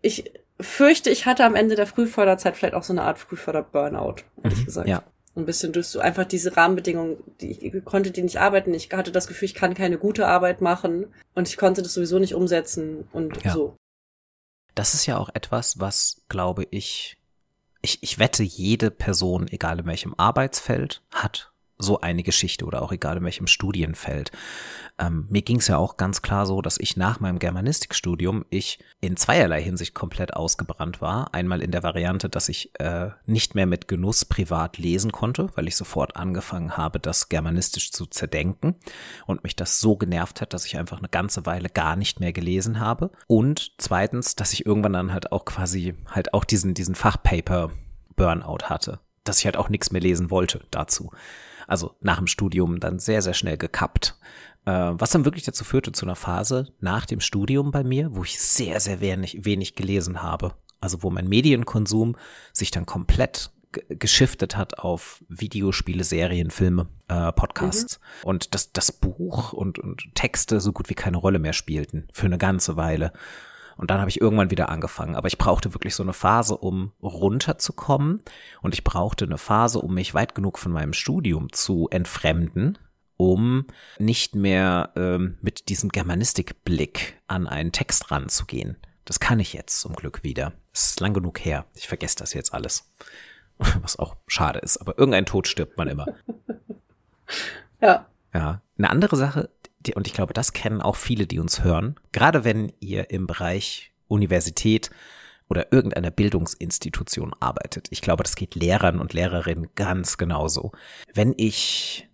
[0.00, 4.60] ich fürchte, ich hatte am Ende der Frühförderzeit vielleicht auch so eine Art Frühförder-Burnout, ehrlich
[4.60, 4.88] Mhm, gesagt.
[4.88, 5.02] ja.
[5.36, 8.74] Ein bisschen durch so einfach diese Rahmenbedingungen, die ich konnte die nicht arbeiten.
[8.74, 12.18] Ich hatte das Gefühl, ich kann keine gute Arbeit machen und ich konnte das sowieso
[12.18, 13.52] nicht umsetzen und Ja.
[13.52, 13.76] so.
[14.74, 17.18] Das ist ja auch etwas, was, glaube ich,
[17.82, 22.92] ich, ich wette, jede Person, egal in welchem Arbeitsfeld, hat so eine Geschichte oder auch
[22.92, 24.32] egal in welchem Studienfeld.
[24.98, 28.80] Ähm, mir ging es ja auch ganz klar so, dass ich nach meinem Germanistikstudium ich
[29.00, 31.32] in zweierlei Hinsicht komplett ausgebrannt war.
[31.34, 35.68] Einmal in der Variante, dass ich äh, nicht mehr mit Genuss privat lesen konnte, weil
[35.68, 38.74] ich sofort angefangen habe, das germanistisch zu zerdenken
[39.26, 42.32] und mich das so genervt hat, dass ich einfach eine ganze Weile gar nicht mehr
[42.32, 43.12] gelesen habe.
[43.28, 47.70] Und zweitens, dass ich irgendwann dann halt auch quasi halt auch diesen, diesen Fachpaper
[48.16, 51.10] Burnout hatte, dass ich halt auch nichts mehr lesen wollte dazu.
[51.66, 54.18] Also nach dem Studium dann sehr, sehr schnell gekappt.
[54.64, 58.24] Äh, was dann wirklich dazu führte zu einer Phase nach dem Studium bei mir, wo
[58.24, 60.54] ich sehr, sehr wenig, wenig gelesen habe.
[60.80, 62.16] Also wo mein Medienkonsum
[62.52, 68.00] sich dann komplett ge- geschiftet hat auf Videospiele, Serien, Filme, äh, Podcasts.
[68.22, 72.26] Und das, das Buch und, und Texte so gut wie keine Rolle mehr spielten für
[72.26, 73.12] eine ganze Weile.
[73.78, 75.14] Und dann habe ich irgendwann wieder angefangen.
[75.14, 78.22] Aber ich brauchte wirklich so eine Phase, um runterzukommen.
[78.60, 82.76] Und ich brauchte eine Phase, um mich weit genug von meinem Studium zu entfremden,
[83.16, 83.66] um
[83.98, 88.76] nicht mehr ähm, mit diesem Germanistikblick an einen Text ranzugehen.
[89.04, 90.52] Das kann ich jetzt zum Glück wieder.
[90.72, 91.64] Es ist lang genug her.
[91.74, 92.92] Ich vergesse das jetzt alles.
[93.80, 94.78] Was auch schade ist.
[94.78, 96.06] Aber irgendein Tod stirbt man immer.
[97.80, 98.06] Ja.
[98.34, 99.50] Ja, eine andere Sache,
[99.94, 103.92] und ich glaube, das kennen auch viele, die uns hören, gerade wenn ihr im Bereich
[104.08, 104.90] Universität
[105.48, 107.88] oder irgendeiner Bildungsinstitution arbeitet.
[107.90, 110.72] Ich glaube, das geht Lehrern und Lehrerinnen ganz genauso.
[111.14, 112.08] Wenn ich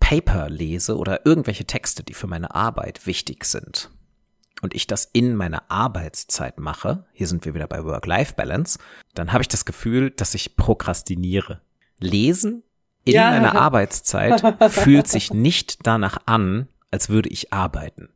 [0.00, 3.90] Paper lese oder irgendwelche Texte, die für meine Arbeit wichtig sind,
[4.62, 8.78] und ich das in meiner Arbeitszeit mache, hier sind wir wieder bei Work-Life-Balance,
[9.14, 11.60] dann habe ich das Gefühl, dass ich prokrastiniere.
[11.98, 12.62] Lesen
[13.04, 13.30] in Ja.
[13.30, 14.42] meiner Arbeitszeit
[14.72, 18.08] fühlt sich nicht danach an, als würde ich arbeiten.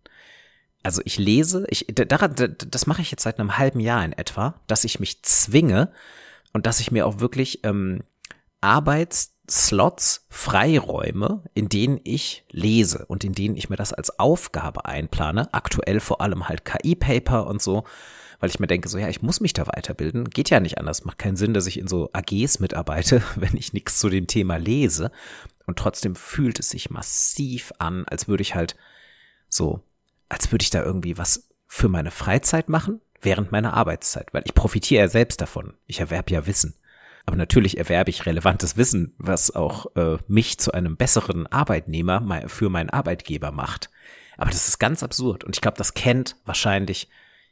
[0.82, 4.54] Also ich lese, ich, daran, das mache ich jetzt seit einem halben Jahr in etwa,
[4.68, 5.92] dass ich mich zwinge
[6.54, 8.02] und dass ich mir auch wirklich ähm,
[8.62, 15.52] Arbeitsslots freiräume, in denen ich lese und in denen ich mir das als Aufgabe einplane.
[15.52, 17.84] Aktuell vor allem halt KI-Paper und so,
[18.38, 20.30] weil ich mir denke, so ja, ich muss mich da weiterbilden.
[20.30, 21.04] Geht ja nicht anders.
[21.04, 24.56] Macht keinen Sinn, dass ich in so AGs mitarbeite, wenn ich nichts zu dem Thema
[24.56, 25.10] lese.
[25.70, 28.74] Und trotzdem fühlt es sich massiv an, als würde ich halt
[29.48, 29.84] so,
[30.28, 34.54] als würde ich da irgendwie was für meine Freizeit machen während meiner Arbeitszeit, weil ich
[34.54, 35.74] profitiere ja selbst davon.
[35.86, 36.74] Ich erwerbe ja Wissen.
[37.24, 42.68] Aber natürlich erwerbe ich relevantes Wissen, was auch äh, mich zu einem besseren Arbeitnehmer für
[42.68, 43.90] meinen Arbeitgeber macht.
[44.38, 45.44] Aber das ist ganz absurd.
[45.44, 47.08] Und ich glaube, das kennt wahrscheinlich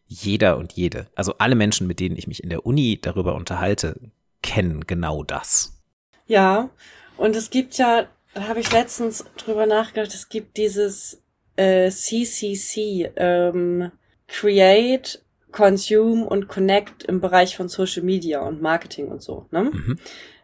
[0.09, 1.07] jeder und jede.
[1.14, 4.00] Also alle Menschen, mit denen ich mich in der Uni darüber unterhalte,
[4.42, 5.81] kennen genau das.
[6.26, 6.70] Ja,
[7.18, 11.22] und es gibt ja, da habe ich letztens drüber nachgedacht, es gibt dieses
[11.57, 13.90] äh, CCC, ähm,
[14.28, 19.46] Create, Consume und Connect im Bereich von Social Media und Marketing und so.
[19.50, 19.64] Ne?
[19.64, 19.98] Mhm.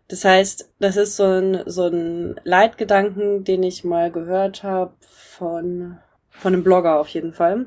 [0.09, 5.99] Das heißt, das ist so ein, so ein Leitgedanken, den ich mal gehört habe von,
[6.31, 7.67] von einem Blogger auf jeden Fall.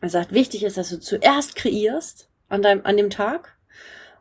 [0.00, 3.56] Er sagt, wichtig ist, dass du zuerst kreierst an deinem, an dem Tag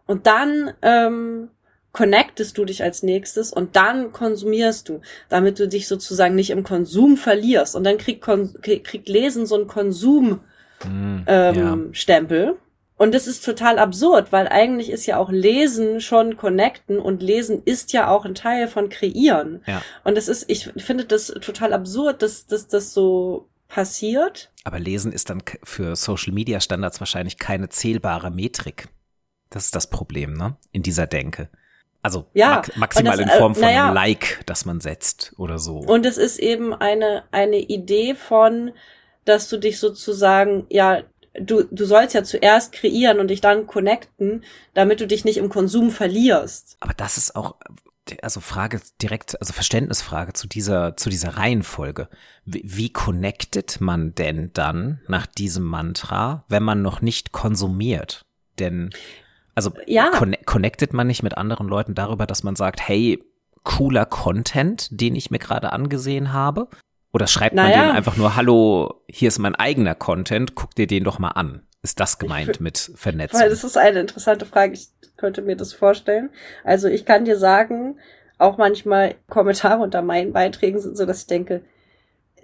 [0.06, 1.50] und dann ähm,
[1.98, 6.64] connectest du dich als nächstes und dann konsumierst du, damit du dich sozusagen nicht im
[6.64, 7.76] Konsum verlierst.
[7.76, 8.24] Und dann kriegt,
[8.62, 10.42] kriegt Lesen so einen Konsum
[10.86, 12.54] mm, ähm, ja.
[12.98, 17.64] Und das ist total absurd, weil eigentlich ist ja auch Lesen schon connecten und Lesen
[17.66, 19.64] ist ja auch ein Teil von Kreieren.
[19.66, 19.82] Ja.
[20.04, 24.52] Und das ist, ich finde das total absurd, dass, dass das so passiert.
[24.66, 28.88] Aber Lesen ist dann für Social Media Standards wahrscheinlich keine zählbare Metrik.
[29.50, 30.58] Das ist das Problem, ne?
[30.72, 31.50] In dieser Denke.
[32.02, 35.78] Also ja, maximal das, in Form äh, von naja, Like, das man setzt oder so.
[35.78, 38.72] Und es ist eben eine, eine Idee von,
[39.26, 41.04] dass du dich sozusagen, ja,
[41.40, 45.50] du, du sollst ja zuerst kreieren und dich dann connecten, damit du dich nicht im
[45.50, 46.78] Konsum verlierst.
[46.80, 47.56] Aber das ist auch,
[48.22, 52.10] also Frage direkt, also Verständnisfrage zu dieser, zu dieser Reihenfolge.
[52.46, 58.26] Wie, wie connectet man denn dann nach diesem Mantra, wenn man noch nicht konsumiert?
[58.60, 58.92] Denn
[59.58, 60.12] also ja.
[60.46, 63.24] connectet man nicht mit anderen Leuten darüber, dass man sagt, hey,
[63.64, 66.68] cooler Content, den ich mir gerade angesehen habe?
[67.12, 67.70] Oder schreibt naja.
[67.70, 71.30] man denen einfach nur, hallo, hier ist mein eigener Content, guck dir den doch mal
[71.30, 71.64] an.
[71.82, 73.40] Ist das gemeint mit Vernetzung?
[73.40, 74.74] Weil das ist eine interessante Frage.
[74.74, 76.30] Ich könnte mir das vorstellen.
[76.64, 77.98] Also ich kann dir sagen,
[78.38, 81.64] auch manchmal Kommentare unter meinen Beiträgen sind so, dass ich denke,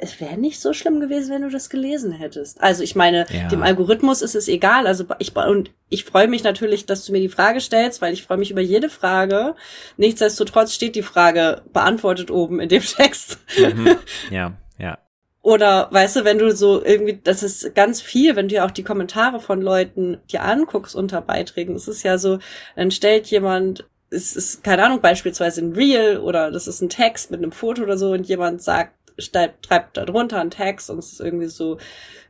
[0.03, 2.61] es wäre nicht so schlimm gewesen, wenn du das gelesen hättest.
[2.61, 3.47] Also ich meine, ja.
[3.47, 4.85] dem Algorithmus ist es egal.
[4.85, 8.23] Also ich und ich freue mich natürlich, dass du mir die Frage stellst, weil ich
[8.23, 9.55] freue mich über jede Frage.
[9.95, 13.39] Nichtsdestotrotz steht die Frage beantwortet oben in dem Text.
[13.57, 13.95] Mhm.
[14.29, 14.97] Ja, ja.
[15.41, 18.71] Oder weißt du, wenn du so irgendwie, das ist ganz viel, wenn du ja auch
[18.71, 21.75] die Kommentare von Leuten dir anguckst unter Beiträgen.
[21.75, 22.39] Es ist ja so,
[22.75, 27.31] dann stellt jemand es ist, keine Ahnung, beispielsweise ein Reel oder das ist ein Text
[27.31, 30.99] mit einem Foto oder so und jemand sagt, schreibt, schreibt da drunter einen Text und
[30.99, 31.77] es ist irgendwie so,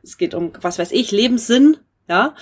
[0.02, 2.34] es geht um, was weiß ich, Lebenssinn, ja.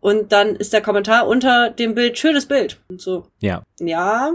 [0.00, 2.80] Und dann ist der Kommentar unter dem Bild, schönes Bild.
[2.88, 3.26] Und so.
[3.40, 3.62] Ja.
[3.78, 4.32] Ja.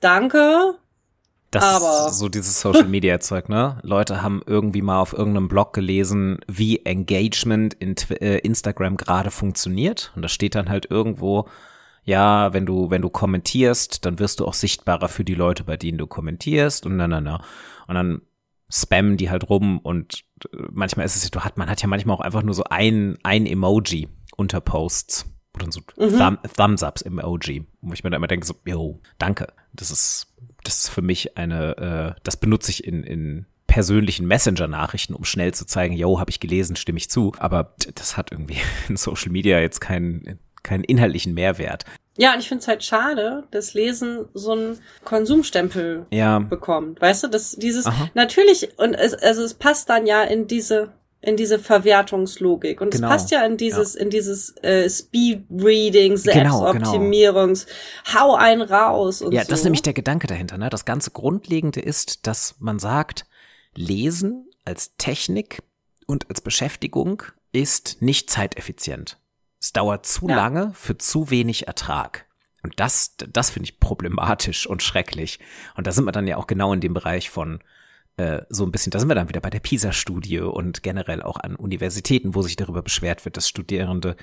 [0.00, 0.74] Danke.
[1.52, 2.08] Das aber.
[2.08, 3.78] ist so dieses Social Media Zeug, ne?
[3.82, 10.12] Leute haben irgendwie mal auf irgendeinem Blog gelesen, wie Engagement in äh, Instagram gerade funktioniert.
[10.16, 11.48] Und da steht dann halt irgendwo,
[12.02, 15.76] ja, wenn du, wenn du kommentierst, dann wirst du auch sichtbarer für die Leute, bei
[15.76, 17.40] denen du kommentierst und na, na, na.
[17.86, 18.22] Und dann
[18.68, 22.16] spammen die halt rum und äh, manchmal ist es, du hat, man hat ja manchmal
[22.16, 26.18] auch einfach nur so ein, ein Emoji unter Posts oder so mhm.
[26.18, 29.48] Thumb, Thumbs-Ups Emoji, wo ich mir dann immer denke so, yo, danke.
[29.72, 35.14] Das ist, das ist für mich eine, äh, das benutze ich in, in persönlichen Messenger-Nachrichten,
[35.14, 37.32] um schnell zu zeigen, yo, habe ich gelesen, stimme ich zu.
[37.38, 41.84] Aber das hat irgendwie in Social Media jetzt keinen, keinen inhaltlichen Mehrwert.
[42.16, 46.38] Ja, und ich finde es halt schade, dass Lesen so einen Konsumstempel ja.
[46.38, 47.00] bekommt.
[47.00, 48.10] Weißt du, dass dieses Aha.
[48.14, 53.06] natürlich und es, also es passt dann ja in diese in diese Verwertungslogik und genau.
[53.06, 54.02] es passt ja in dieses ja.
[54.02, 58.20] in dieses äh, Speed Reading Selbstoptimierungs genau, genau.
[58.20, 59.50] hau einen raus und ja so.
[59.50, 63.26] das ist nämlich der Gedanke dahinter ne das ganze Grundlegende ist dass man sagt
[63.74, 65.62] Lesen als Technik
[66.06, 69.18] und als Beschäftigung ist nicht zeiteffizient
[69.66, 70.36] es dauert zu ja.
[70.36, 72.26] lange für zu wenig Ertrag.
[72.62, 75.40] Und das, das finde ich problematisch und schrecklich.
[75.74, 77.58] Und da sind wir dann ja auch genau in dem Bereich von
[78.16, 81.38] äh, so ein bisschen, da sind wir dann wieder bei der PISA-Studie und generell auch
[81.38, 84.16] an Universitäten, wo sich darüber beschwert wird, dass Studierende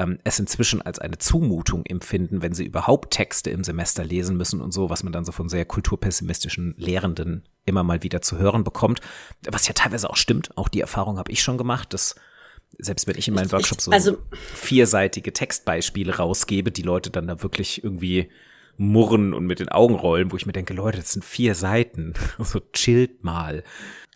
[0.00, 4.60] ähm, es inzwischen als eine Zumutung empfinden, wenn sie überhaupt Texte im Semester lesen müssen
[4.60, 8.64] und so, was man dann so von sehr kulturpessimistischen Lehrenden immer mal wieder zu hören
[8.64, 9.00] bekommt.
[9.48, 10.56] Was ja teilweise auch stimmt.
[10.58, 12.16] Auch die Erfahrung habe ich schon gemacht, dass
[12.78, 14.18] selbst wenn ich in meinen Workshops so also,
[14.54, 18.30] vierseitige Textbeispiele rausgebe, die Leute dann da wirklich irgendwie
[18.76, 22.14] murren und mit den Augen rollen, wo ich mir denke, Leute, das sind vier Seiten.
[22.38, 23.62] So chillt mal.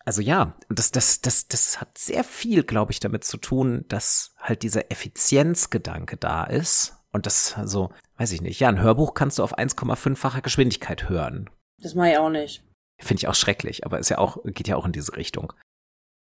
[0.05, 4.35] Also ja, das, das, das, das hat sehr viel, glaube ich, damit zu tun, dass
[4.39, 6.93] halt dieser Effizienzgedanke da ist.
[7.11, 8.59] Und das, also, weiß ich nicht.
[8.59, 11.49] Ja, ein Hörbuch kannst du auf 1,5-facher Geschwindigkeit hören.
[11.79, 12.63] Das mache ich auch nicht.
[12.99, 15.53] Finde ich auch schrecklich, aber ist ja auch, geht ja auch in diese Richtung.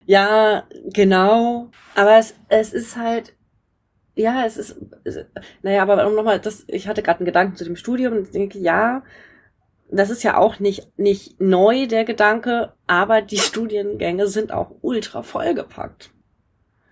[0.07, 1.70] Ja, genau.
[1.94, 3.34] Aber es, es ist halt,
[4.14, 5.18] ja, es ist, es,
[5.62, 8.59] naja, aber um nochmal, das, ich hatte gerade einen Gedanken zu dem Studium und denke,
[8.59, 9.03] ja,
[9.90, 15.22] das ist ja auch nicht, nicht neu, der Gedanke, aber die Studiengänge sind auch ultra
[15.22, 16.11] vollgepackt.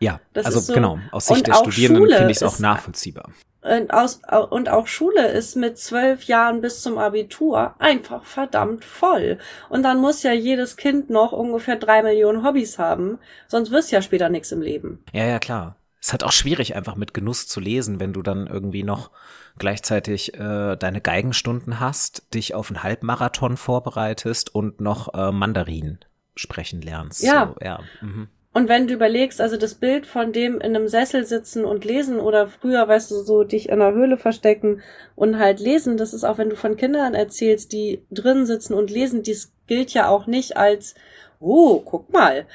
[0.01, 3.33] Ja, das also so, genau, aus Sicht der Studierenden finde ich es auch nachvollziehbar.
[3.69, 9.39] Und, aus, und auch Schule ist mit zwölf Jahren bis zum Abitur einfach verdammt voll.
[9.69, 14.03] Und dann muss ja jedes Kind noch ungefähr drei Millionen Hobbys haben, sonst wirst ja
[14.03, 15.05] später nichts im Leben.
[15.13, 15.77] Ja, ja, klar.
[16.01, 19.11] Es ist halt auch schwierig, einfach mit Genuss zu lesen, wenn du dann irgendwie noch
[19.59, 25.99] gleichzeitig äh, deine Geigenstunden hast, dich auf einen Halbmarathon vorbereitest und noch äh, Mandarin
[26.37, 27.23] sprechen lernst.
[27.23, 27.53] Ja.
[27.53, 27.81] So, ja.
[28.01, 28.29] Mhm.
[28.59, 32.19] Und wenn du überlegst, also das Bild von dem in einem Sessel sitzen und lesen
[32.19, 34.83] oder früher, weißt du, so dich in einer Höhle verstecken
[35.15, 38.91] und halt lesen, das ist auch, wenn du von Kindern erzählst, die drin sitzen und
[38.91, 40.97] lesen, dies gilt ja auch nicht als,
[41.39, 42.47] oh, guck mal,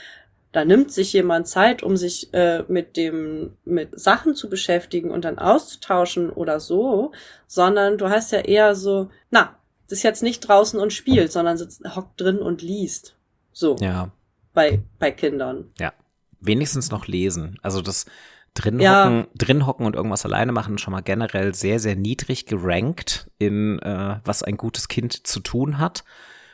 [0.52, 5.24] da nimmt sich jemand Zeit, um sich äh, mit dem, mit Sachen zu beschäftigen und
[5.24, 7.14] dann auszutauschen oder so,
[7.48, 11.56] sondern du hast ja eher so, na, das ist jetzt nicht draußen und spielt, sondern
[11.56, 13.16] sitzt, hockt drin und liest.
[13.54, 13.78] So.
[13.80, 14.12] Ja.
[14.54, 15.72] Bei, bei Kindern.
[15.80, 15.94] Ja.
[16.40, 17.58] Wenigstens noch lesen.
[17.62, 18.06] Also das
[18.54, 19.06] drin Ja.
[19.06, 23.80] hocken, drin hocken und irgendwas alleine machen schon mal generell sehr, sehr niedrig gerankt in,
[23.80, 26.04] äh, was ein gutes Kind zu tun hat.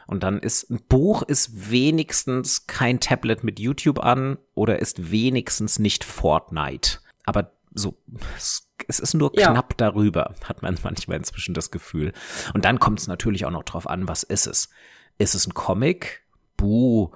[0.07, 5.77] Und dann ist ein Buch ist wenigstens kein Tablet mit YouTube an oder ist wenigstens
[5.77, 6.99] nicht Fortnite.
[7.25, 7.95] Aber so,
[8.35, 9.51] es, es ist nur Ja.
[9.51, 12.13] knapp darüber, hat man manchmal inzwischen das Gefühl.
[12.53, 14.69] Und dann kommt es natürlich auch noch drauf an, was ist es?
[15.17, 16.23] Ist es ein Comic?
[16.57, 17.11] Buh.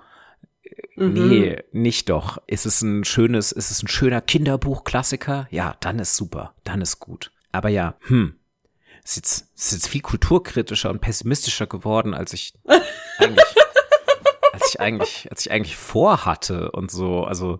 [0.96, 1.14] Mhm.
[1.14, 2.38] Nee, nicht doch.
[2.48, 5.48] Ist es ein schönes, ist es ein schöner Kinderbuchklassiker?
[5.50, 7.32] Ja, dann ist super, dann ist gut.
[7.52, 8.36] Aber ja, hm,
[9.04, 12.54] ist jetzt, ist jetzt viel kulturkritischer und pessimistischer geworden, als ich
[13.20, 13.46] eigentlich,
[14.54, 17.24] als ich eigentlich, als ich eigentlich vorhatte und so.
[17.24, 17.60] Also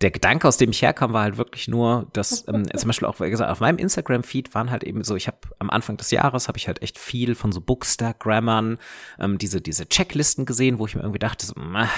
[0.00, 3.20] der Gedanke, aus dem ich herkam, war halt wirklich nur, dass ähm, zum Beispiel auch
[3.20, 6.48] wie gesagt, auf meinem Instagram-Feed waren halt eben so, ich habe am Anfang des Jahres
[6.48, 8.78] habe ich halt echt viel von so Bookstagrammern,
[9.18, 11.88] ähm, diese diese Checklisten gesehen, wo ich mir irgendwie dachte, so, hm,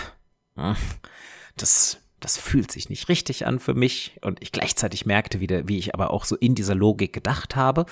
[1.57, 5.79] das das fühlt sich nicht richtig an für mich und ich gleichzeitig merkte wieder, wie
[5.79, 7.87] ich aber auch so in dieser Logik gedacht habe.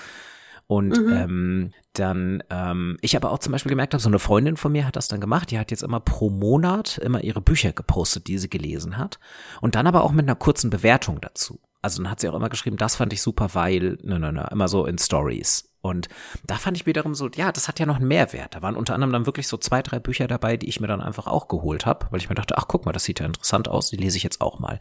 [0.67, 4.73] Und ähm, dann, ähm, ich aber auch zum Beispiel gemerkt habe, so eine Freundin von
[4.73, 8.29] mir hat das dann gemacht, die hat jetzt immer pro Monat immer ihre Bücher gepostet,
[8.29, 9.19] die sie gelesen hat.
[9.61, 11.61] Und dann aber auch mit einer kurzen Bewertung dazu.
[11.83, 14.49] Also dann hat sie auch immer geschrieben, das fand ich super, weil, ne, ne, ne,
[14.51, 15.69] immer so in Stories.
[15.85, 16.09] Und
[16.47, 18.55] da fand ich wiederum so, ja, das hat ja noch einen Mehrwert.
[18.55, 21.03] Da waren unter anderem dann wirklich so zwei, drei Bücher dabei, die ich mir dann
[21.03, 23.68] einfach auch geholt habe, weil ich mir dachte, ach guck mal, das sieht ja interessant
[23.68, 24.80] aus, die lese ich jetzt auch mal.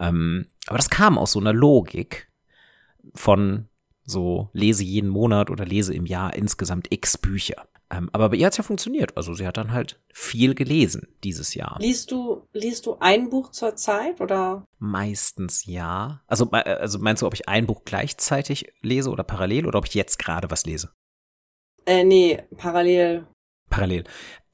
[0.00, 2.30] Ähm, aber das kam aus so einer Logik
[3.14, 3.68] von
[4.02, 7.66] so lese jeden Monat oder lese im Jahr insgesamt x Bücher.
[7.92, 9.16] Ähm, aber bei ihr hat's ja funktioniert.
[9.16, 11.76] Also sie hat dann halt viel gelesen dieses Jahr.
[11.80, 14.64] Liest du, liest du ein Buch zur Zeit oder?
[14.78, 16.22] Meistens ja.
[16.28, 19.86] Also, me- also meinst du, ob ich ein Buch gleichzeitig lese oder parallel oder ob
[19.86, 20.92] ich jetzt gerade was lese?
[21.84, 23.26] Äh, nee, parallel.
[23.68, 24.04] Parallel.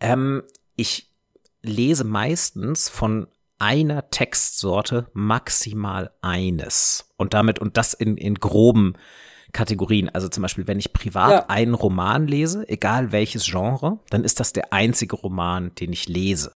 [0.00, 0.42] Ähm,
[0.76, 1.12] ich
[1.60, 3.26] lese meistens von
[3.58, 7.10] einer Textsorte maximal eines.
[7.16, 8.94] Und damit, und das in, in groben
[9.56, 10.08] Kategorien.
[10.08, 11.46] Also zum Beispiel, wenn ich privat Ja.
[11.48, 16.52] einen Roman lese, egal welches Genre, dann ist das der einzige Roman, den ich lese.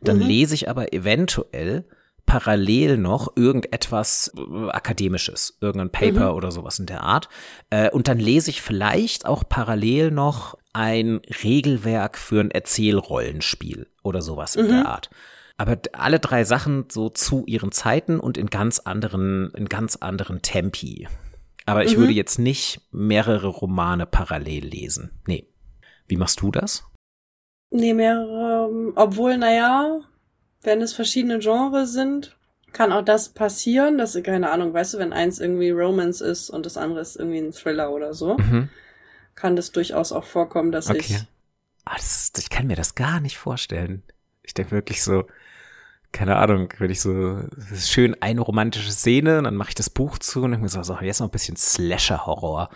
[0.00, 0.22] Dann Mhm.
[0.26, 1.84] lese ich aber eventuell
[2.24, 7.28] parallel noch irgendetwas äh, Akademisches, irgendein Paper oder sowas in der Art.
[7.70, 14.22] Äh, und dann lese ich vielleicht auch parallel noch ein Regelwerk für ein Erzählrollenspiel oder
[14.22, 15.10] sowas in der Art.
[15.56, 20.40] Aber alle drei Sachen so zu ihren Zeiten und in ganz anderen, in ganz anderen
[20.42, 21.08] Tempi.
[21.68, 25.10] Aber ich würde jetzt nicht mehrere Romane parallel lesen.
[25.26, 25.46] Nee.
[26.06, 26.84] Wie machst du das?
[27.70, 30.00] Nee, mehrere, obwohl, naja,
[30.62, 32.36] wenn es verschiedene Genres sind,
[32.72, 36.64] kann auch das passieren, dass, keine Ahnung, weißt du, wenn eins irgendwie Romance ist und
[36.64, 38.70] das andere ist irgendwie ein Thriller oder so, Mhm.
[39.34, 40.98] kann das durchaus auch vorkommen, dass Okay.
[40.98, 41.24] ich,
[41.84, 44.02] Ah, das ist, ich kann mir das gar nicht vorstellen.
[44.42, 45.24] Ich denke wirklich so,
[46.12, 47.40] keine Ahnung, wenn ich so,
[47.76, 50.96] schön eine romantische Szene, dann mache ich das Buch zu und denke mir so, so,
[51.00, 52.70] jetzt noch ein bisschen Slasher-Horror.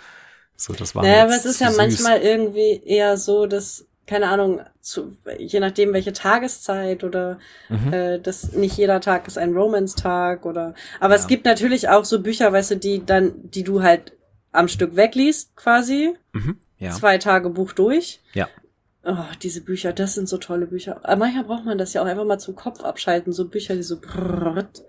[0.57, 1.77] So, das war naja, aber es ist ja süß.
[1.77, 7.93] manchmal irgendwie eher so, dass, keine Ahnung, zu, je nachdem welche Tageszeit oder Mhm.
[7.93, 11.29] äh, das nicht jeder Tag ist ein Romance-Tag oder aber es Ja.
[11.29, 14.13] gibt natürlich auch so Bücher, weißt du, die dann, die du halt
[14.53, 16.15] am Stück wegliest, quasi.
[16.33, 16.59] Mhm.
[16.79, 16.91] Ja.
[16.91, 18.21] Zwei Tage Buch durch.
[18.35, 18.49] Ja.
[19.05, 21.01] Oh, diese Bücher, das sind so tolle Bücher.
[21.03, 23.83] Aber manchmal braucht man das ja auch einfach mal zum Kopf abschalten, so Bücher, die
[23.83, 24.83] so brrrt.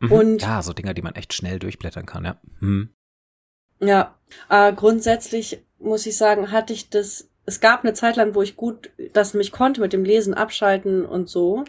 [0.00, 0.12] Mhm.
[0.12, 2.36] Und ja, so Dinger, die man echt schnell durchblättern kann, ja.
[2.58, 2.90] Hm.
[3.80, 4.18] Ja,
[4.48, 8.54] äh, grundsätzlich muss ich sagen, hatte ich das, es gab eine Zeit lang, wo ich
[8.56, 11.64] gut das mich konnte mit dem Lesen abschalten und so.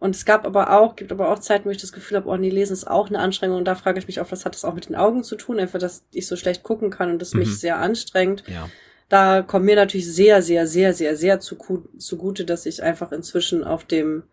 [0.00, 2.36] Und es gab aber auch, gibt aber auch Zeiten, wo ich das Gefühl habe, oh
[2.36, 3.58] nee, Lesen ist auch eine Anstrengung.
[3.58, 5.58] Und da frage ich mich oft, was hat das auch mit den Augen zu tun?
[5.58, 7.40] Einfach, dass ich so schlecht gucken kann und das Mhm.
[7.40, 8.44] mich sehr anstrengt.
[8.46, 8.68] Ja.
[9.08, 11.56] Da kommt mir natürlich sehr, sehr, sehr, sehr, sehr zu,
[11.98, 14.24] zugute, dass ich einfach inzwischen auf dem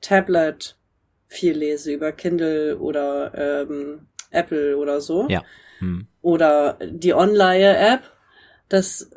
[0.00, 0.76] Tablet
[1.28, 5.44] viel lese, über Kindle oder ähm, Apple oder so Ja.
[5.78, 6.08] Hm.
[6.22, 8.02] oder die Online-App.
[8.68, 9.10] Das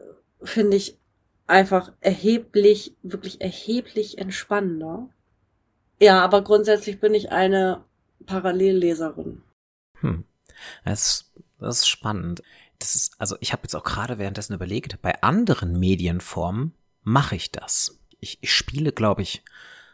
[0.43, 0.97] finde ich
[1.47, 5.09] einfach erheblich, wirklich erheblich entspannender.
[5.99, 7.83] Ja, aber grundsätzlich bin ich eine
[8.25, 9.41] Parallelleserin.
[10.01, 10.25] Hm.
[10.85, 12.43] Das, das ist spannend.
[12.84, 17.49] Das ist, also ich habe jetzt auch gerade währenddessen überlegt, bei anderen Medienformen mache ich
[17.49, 17.97] das.
[18.19, 19.41] Ich, ich spiele, glaube ich,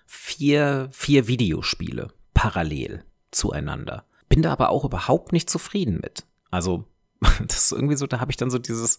[0.07, 4.05] vier, vier Videospiele parallel zueinander.
[4.27, 6.25] Bin da aber auch überhaupt nicht zufrieden mit.
[6.49, 6.85] Also,
[7.47, 8.97] das ist irgendwie so, da habe ich dann so dieses,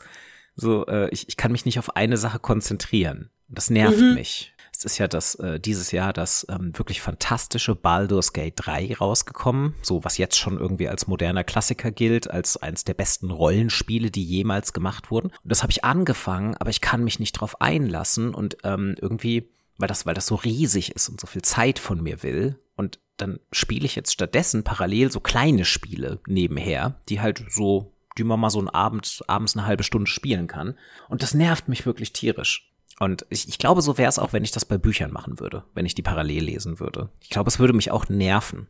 [0.54, 3.30] so, äh, ich, ich kann mich nicht auf eine Sache konzentrieren.
[3.48, 4.14] Das nervt mhm.
[4.14, 4.54] mich.
[4.80, 9.74] Es ist ja das äh, dieses Jahr das ähm, wirklich fantastische Baldur's Gate 3 rausgekommen,
[9.82, 14.24] so was jetzt schon irgendwie als moderner Klassiker gilt, als eins der besten Rollenspiele, die
[14.24, 15.26] jemals gemacht wurden.
[15.26, 19.50] Und das habe ich angefangen, aber ich kann mich nicht drauf einlassen und ähm, irgendwie,
[19.76, 22.58] weil das, weil das so riesig ist und so viel Zeit von mir will.
[22.74, 28.24] Und dann spiele ich jetzt stattdessen parallel so kleine Spiele nebenher, die halt so die
[28.24, 30.76] man mal so einen Abend, abends eine halbe Stunde spielen kann.
[31.08, 32.69] Und das nervt mich wirklich tierisch.
[33.00, 35.64] Und ich, ich glaube, so wäre es auch, wenn ich das bei Büchern machen würde,
[35.74, 37.08] wenn ich die parallel lesen würde.
[37.20, 38.68] Ich glaube, es würde mich auch nerven.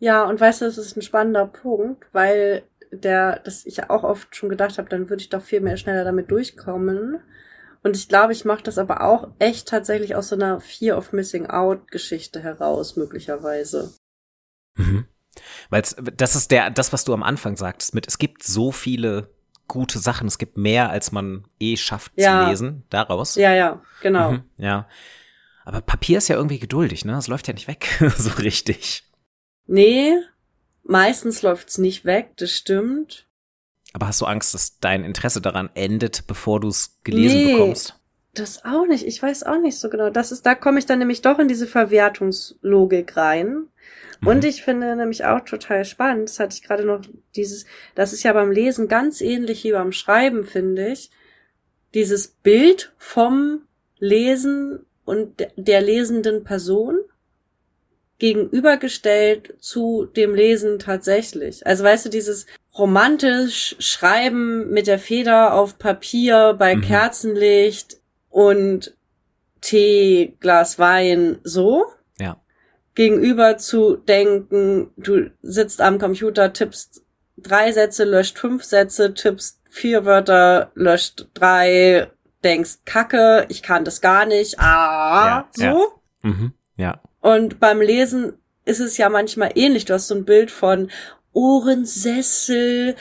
[0.00, 4.34] Ja, und weißt du, das ist ein spannender Punkt, weil der, das ich auch oft
[4.34, 7.20] schon gedacht habe, dann würde ich doch viel mehr schneller damit durchkommen.
[7.84, 11.12] Und ich glaube, ich mache das aber auch echt tatsächlich aus so einer Fear of
[11.12, 13.94] Missing Out Geschichte heraus, möglicherweise.
[14.76, 15.06] Mhm.
[15.70, 15.82] Weil
[16.16, 19.30] das ist der, das, was du am Anfang sagtest, mit es gibt so viele
[19.72, 20.28] gute Sachen.
[20.28, 22.44] Es gibt mehr, als man eh schafft ja.
[22.44, 23.36] zu lesen daraus.
[23.36, 24.32] Ja, ja, genau.
[24.32, 24.86] Mhm, ja.
[25.64, 27.16] Aber Papier ist ja irgendwie geduldig, ne?
[27.16, 29.04] Es läuft ja nicht weg, so richtig.
[29.66, 30.12] Nee,
[30.82, 33.26] meistens läuft's nicht weg, das stimmt.
[33.94, 37.98] Aber hast du Angst, dass dein Interesse daran endet, bevor du es gelesen nee, bekommst?
[38.34, 39.06] Das auch nicht.
[39.06, 40.10] Ich weiß auch nicht so genau.
[40.10, 43.68] Das ist, da komme ich dann nämlich doch in diese Verwertungslogik rein.
[44.24, 44.48] Und mhm.
[44.48, 47.00] ich finde nämlich auch total spannend, das hatte ich gerade noch
[47.34, 51.10] dieses, das ist ja beim Lesen ganz ähnlich wie beim Schreiben, finde ich,
[51.94, 53.62] dieses Bild vom
[53.98, 56.98] Lesen und der lesenden Person
[58.18, 61.66] gegenübergestellt zu dem Lesen tatsächlich.
[61.66, 62.46] Also weißt du, dieses
[62.78, 66.82] romantisch Schreiben mit der Feder auf Papier bei mhm.
[66.82, 67.98] Kerzenlicht
[68.30, 68.96] und
[69.60, 71.84] Tee, Glas Wein, so
[72.94, 77.02] gegenüber zu denken, du sitzt am Computer, tippst
[77.36, 82.10] drei Sätze, löscht fünf Sätze, tippst vier Wörter, löscht drei,
[82.44, 85.62] denkst, Kacke, ich kann das gar nicht, ah, ja, so.
[85.64, 86.30] Ja.
[86.30, 87.00] Mhm, ja.
[87.20, 88.34] Und beim Lesen
[88.64, 89.84] ist es ja manchmal ähnlich.
[89.84, 90.90] Du hast so ein Bild von
[91.32, 92.96] Ohrensessel,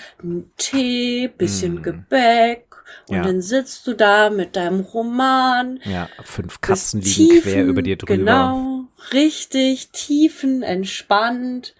[0.58, 1.84] Tee, bisschen mm.
[1.84, 2.72] Gebäck,
[3.08, 3.24] und ja.
[3.24, 5.80] dann sitzt du da mit deinem Roman.
[5.84, 8.16] Ja, fünf Katzen liegen tiefen, quer über dir drüber.
[8.16, 8.71] Genau,
[9.14, 11.74] richtig, tiefen, entspannt.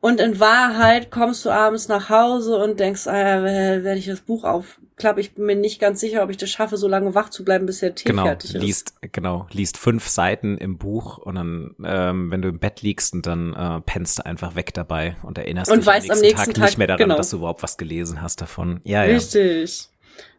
[0.00, 3.42] Und in Wahrheit kommst du abends nach Hause und denkst, ah, ja,
[3.84, 6.76] wenn ich das Buch aufklappe, ich bin mir nicht ganz sicher, ob ich das schaffe,
[6.76, 8.60] so lange wach zu bleiben, bis der Tee genau, fertig ist.
[8.60, 13.14] Liest, genau, liest fünf Seiten im Buch und dann, ähm, wenn du im Bett liegst
[13.14, 16.20] und dann äh, pennst du einfach weg dabei und erinnerst und dich weißt am nächsten,
[16.20, 17.16] am nächsten Tag, Tag, nicht mehr daran, genau.
[17.16, 18.82] dass du überhaupt was gelesen hast davon.
[18.84, 19.14] Ja, ja.
[19.14, 19.88] Richtig.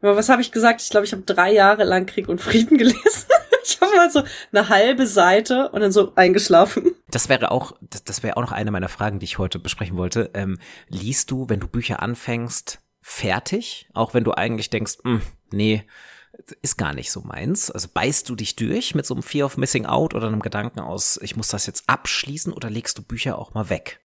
[0.03, 0.81] Aber was habe ich gesagt?
[0.83, 3.25] Ich glaube, ich habe drei Jahre lang Krieg und Frieden gelesen.
[3.67, 6.91] ich habe mal so eine halbe Seite und dann so eingeschlafen.
[7.09, 9.97] Das wäre auch, das, das wäre auch noch eine meiner Fragen, die ich heute besprechen
[9.97, 10.29] wollte.
[10.33, 13.89] Ähm, liest du, wenn du Bücher anfängst, fertig?
[13.93, 15.85] Auch wenn du eigentlich denkst, hm, nee,
[16.61, 17.71] ist gar nicht so meins.
[17.71, 20.79] Also beißt du dich durch mit so einem Fear of Missing Out oder einem Gedanken
[20.79, 24.01] aus, ich muss das jetzt abschließen oder legst du Bücher auch mal weg?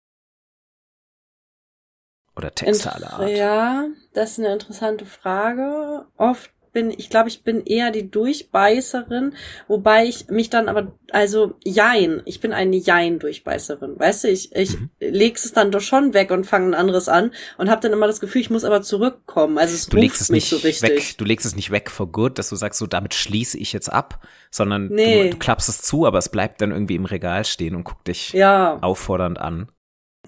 [2.37, 3.31] Oder Texte aller Art?
[3.31, 6.07] Ja, das ist eine interessante Frage.
[6.17, 9.33] Oft bin, ich glaube, ich bin eher die Durchbeißerin,
[9.67, 13.99] wobei ich mich dann aber, also Jein, ich bin eine Jein-Durchbeißerin.
[13.99, 14.91] Weißt du, ich, ich mhm.
[15.01, 18.07] leg's es dann doch schon weg und fange ein anderes an und habe dann immer
[18.07, 19.57] das Gefühl, ich muss aber zurückkommen.
[19.57, 20.91] Also es du legst es nicht so richtig.
[20.91, 23.73] Weg, du legst es nicht weg for good, dass du sagst, so damit schließe ich
[23.73, 25.25] jetzt ab, sondern nee.
[25.25, 28.07] du, du klappst es zu, aber es bleibt dann irgendwie im Regal stehen und guckt
[28.07, 28.77] dich ja.
[28.83, 29.73] auffordernd an.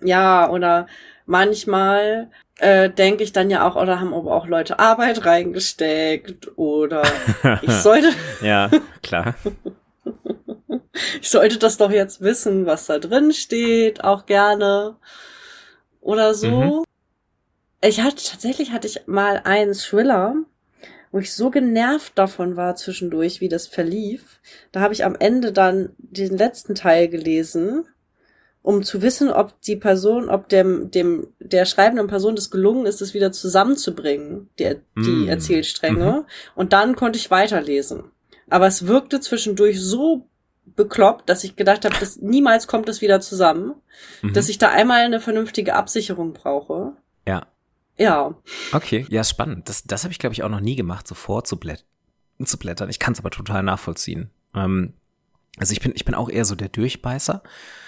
[0.02, 0.86] Ja, oder
[1.28, 7.02] manchmal äh, denke ich dann ja auch, oder haben aber auch Leute Arbeit reingesteckt oder
[7.62, 8.08] ich sollte.
[8.42, 8.70] ja,
[9.02, 9.34] klar.
[11.20, 14.96] ich sollte das doch jetzt wissen, was da drin steht, auch gerne.
[16.00, 16.50] Oder so.
[16.50, 16.84] Mhm.
[17.80, 20.34] Ich hatte, tatsächlich hatte ich mal einen Thriller,
[21.12, 24.40] wo ich so genervt davon war zwischendurch, wie das verlief.
[24.72, 27.86] Da habe ich am Ende dann den letzten Teil gelesen
[28.68, 33.00] um zu wissen, ob die Person, ob dem, dem, der schreibenden Person das gelungen ist,
[33.00, 35.28] es wieder zusammenzubringen, der, die mm.
[35.30, 36.04] Erzählstränge.
[36.12, 36.24] Mhm.
[36.54, 38.04] Und dann konnte ich weiterlesen.
[38.50, 40.28] Aber es wirkte zwischendurch so
[40.76, 43.72] bekloppt, dass ich gedacht habe, dass niemals kommt es wieder zusammen,
[44.20, 44.34] mhm.
[44.34, 46.92] dass ich da einmal eine vernünftige Absicherung brauche.
[47.26, 47.46] Ja.
[47.96, 48.34] Ja.
[48.72, 49.70] Okay, ja, spannend.
[49.70, 51.86] Das, das habe ich, glaube ich, auch noch nie gemacht, so vorzublättern.
[52.44, 52.90] Zu blättern.
[52.90, 54.28] Ich kann es aber total nachvollziehen.
[54.54, 54.92] Ähm,
[55.58, 57.42] also ich bin, ich bin auch eher so der Durchbeißer.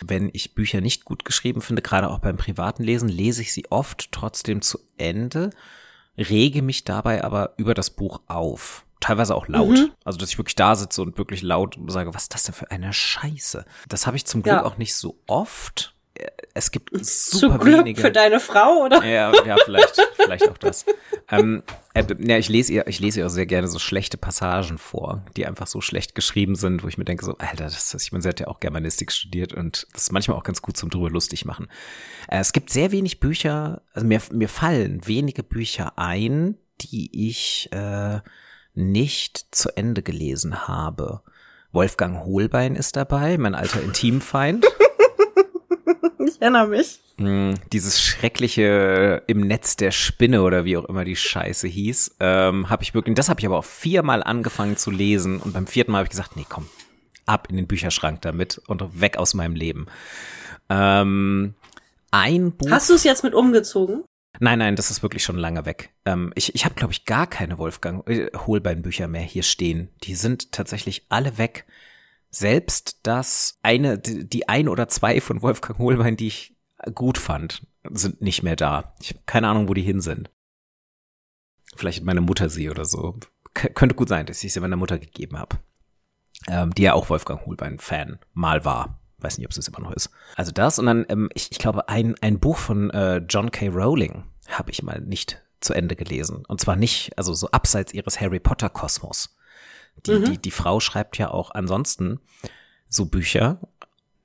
[0.05, 3.71] Wenn ich Bücher nicht gut geschrieben finde, gerade auch beim privaten Lesen, lese ich sie
[3.71, 5.51] oft trotzdem zu Ende,
[6.17, 8.85] rege mich dabei aber über das Buch auf.
[9.01, 9.79] Teilweise auch laut.
[9.79, 9.93] Mhm.
[10.05, 12.71] Also, dass ich wirklich da sitze und wirklich laut sage, was ist das denn für
[12.71, 13.65] eine Scheiße?
[13.89, 14.65] Das habe ich zum Glück ja.
[14.65, 15.95] auch nicht so oft.
[16.55, 18.01] Es gibt super Glück wenige.
[18.01, 19.05] Für deine Frau, oder?
[19.05, 20.85] Ja, ja, vielleicht, vielleicht auch das.
[21.31, 21.63] Ähm,
[21.95, 25.25] äh, ja, ich lese ihr, ich lese ihr auch sehr gerne so schlechte Passagen vor,
[25.37, 28.13] die einfach so schlecht geschrieben sind, wo ich mir denke, so, Alter, das ist, ich
[28.13, 30.91] meine, sie hat ja auch Germanistik studiert und das ist manchmal auch ganz gut zum
[30.91, 31.69] drüber lustig machen.
[32.29, 37.69] Äh, es gibt sehr wenig Bücher, also mir, mir fallen wenige Bücher ein, die ich
[37.73, 38.21] äh,
[38.75, 41.23] nicht zu Ende gelesen habe.
[41.73, 44.67] Wolfgang Hohlbein ist dabei, mein alter Intimfeind.
[46.27, 47.01] Ich erinnere mich.
[47.17, 52.71] Mm, dieses schreckliche im Netz der Spinne oder wie auch immer die Scheiße hieß, ähm,
[52.71, 55.93] habe ich wirklich, das habe ich aber auch viermal angefangen zu lesen und beim vierten
[55.93, 56.67] Mal habe ich gesagt, nee, komm,
[57.27, 59.87] ab in den Bücherschrank damit und weg aus meinem Leben.
[60.69, 61.55] Ähm,
[62.11, 62.71] ein Buch.
[62.71, 64.05] Hast du es jetzt mit umgezogen?
[64.39, 65.91] Nein, nein, das ist wirklich schon lange weg.
[66.07, 69.91] Ähm, ich ich habe, glaube ich, gar keine Wolfgang äh, Holbein-Bücher mehr hier stehen.
[70.05, 71.67] Die sind tatsächlich alle weg.
[72.31, 76.57] Selbst das eine, die ein oder zwei von Wolfgang Holbein, die ich
[76.95, 78.95] gut fand, sind nicht mehr da.
[79.01, 80.31] Ich habe keine Ahnung, wo die hin sind.
[81.77, 83.19] Vielleicht meine Mutter sie oder so.
[83.55, 85.59] K könnte gut sein, dass ich sie meiner Mutter gegeben habe.
[86.49, 89.01] Ähm, die ja auch Wolfgang Holbein-Fan mal war.
[89.19, 90.11] Weiß nicht, ob es das immer noch ist.
[90.37, 93.69] Also das und dann, ähm, ich, ich glaube, ein, ein Buch von äh, John K.
[93.69, 96.45] Rowling habe ich mal nicht zu Ende gelesen.
[96.47, 99.37] Und zwar nicht, also so abseits ihres Harry Potter Kosmos.
[100.07, 100.25] Die, mhm.
[100.25, 102.21] die, die Frau schreibt ja auch ansonsten
[102.89, 103.61] so Bücher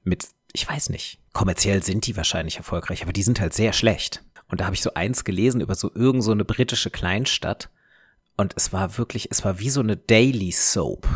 [0.03, 4.23] mit, ich weiß nicht, kommerziell sind die wahrscheinlich erfolgreich, aber die sind halt sehr schlecht.
[4.47, 7.69] Und da habe ich so eins gelesen über so irgend so eine britische Kleinstadt.
[8.37, 11.07] Und es war wirklich, es war wie so eine Daily Soap.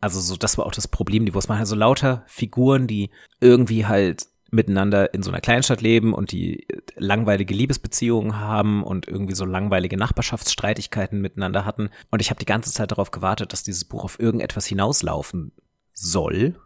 [0.00, 2.86] Also so, das war auch das Problem, die, wo es waren halt so lauter Figuren,
[2.86, 4.26] die irgendwie halt
[4.56, 9.96] miteinander in so einer Kleinstadt leben und die langweilige Liebesbeziehungen haben und irgendwie so langweilige
[9.96, 11.90] Nachbarschaftsstreitigkeiten miteinander hatten.
[12.10, 15.52] Und ich habe die ganze Zeit darauf gewartet, dass dieses Buch auf irgendetwas hinauslaufen
[15.92, 16.58] soll.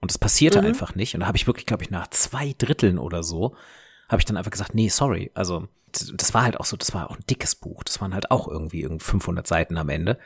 [0.00, 0.68] Und es passierte mhm.
[0.68, 1.14] einfach nicht.
[1.14, 3.54] Und da habe ich wirklich, glaube ich, nach zwei Dritteln oder so,
[4.08, 5.30] habe ich dann einfach gesagt, nee, sorry.
[5.34, 7.84] Also das war halt auch so, das war auch ein dickes Buch.
[7.84, 10.18] Das waren halt auch irgendwie 500 Seiten am Ende.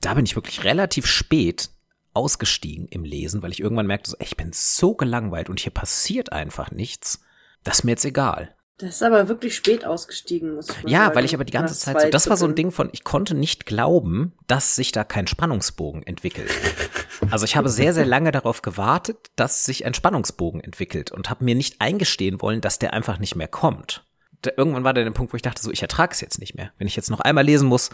[0.00, 1.70] Da bin ich wirklich relativ spät
[2.16, 5.72] ausgestiegen im Lesen, weil ich irgendwann merkte, so, ey, ich bin so gelangweilt und hier
[5.72, 7.20] passiert einfach nichts.
[7.62, 8.54] Das ist mir jetzt egal.
[8.78, 11.16] Das ist aber wirklich spät ausgestiegen, muss ich Ja, sagen.
[11.16, 13.34] weil ich aber die ganze Zeit so, das war so ein Ding von, ich konnte
[13.34, 16.50] nicht glauben, dass sich da kein Spannungsbogen entwickelt.
[17.30, 21.44] also ich habe sehr, sehr lange darauf gewartet, dass sich ein Spannungsbogen entwickelt und habe
[21.44, 24.04] mir nicht eingestehen wollen, dass der einfach nicht mehr kommt.
[24.42, 26.70] Da, irgendwann war der Punkt, wo ich dachte, so, ich ertrage es jetzt nicht mehr.
[26.76, 27.88] Wenn ich jetzt noch einmal lesen muss,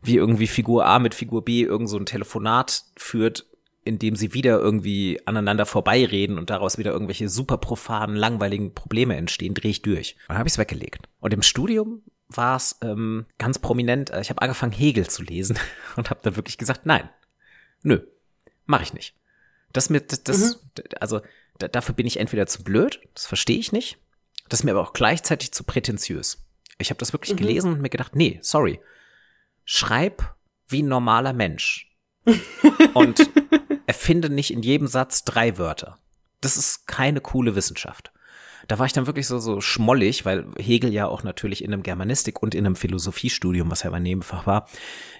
[0.00, 3.46] wie irgendwie Figur A mit Figur B irgend so ein Telefonat führt,
[3.84, 9.54] indem sie wieder irgendwie aneinander vorbeireden und daraus wieder irgendwelche super profanen, langweiligen Probleme entstehen,
[9.54, 10.16] drehe ich durch.
[10.28, 11.08] dann habe ich es weggelegt.
[11.20, 15.58] Und im Studium war es ähm, ganz prominent, äh, ich habe angefangen, Hegel zu lesen
[15.96, 17.08] und habe dann wirklich gesagt, nein,
[17.82, 18.00] nö,
[18.66, 19.14] mache ich nicht.
[19.72, 20.82] Das mit, das, das mhm.
[21.00, 21.20] also
[21.58, 23.98] da, dafür bin ich entweder zu blöd, das verstehe ich nicht,
[24.48, 26.44] das ist mir aber auch gleichzeitig zu prätentiös.
[26.78, 27.38] Ich habe das wirklich mhm.
[27.38, 28.80] gelesen und mir gedacht, nee, sorry,
[29.64, 30.34] schreib
[30.68, 31.88] wie ein normaler Mensch.
[32.94, 33.28] und
[33.92, 35.98] erfinde nicht in jedem Satz drei Wörter.
[36.40, 38.10] Das ist keine coole Wissenschaft.
[38.66, 41.82] Da war ich dann wirklich so, so schmollig, weil Hegel ja auch natürlich in einem
[41.82, 44.66] Germanistik und in einem Philosophiestudium, was ja mein Nebenfach war,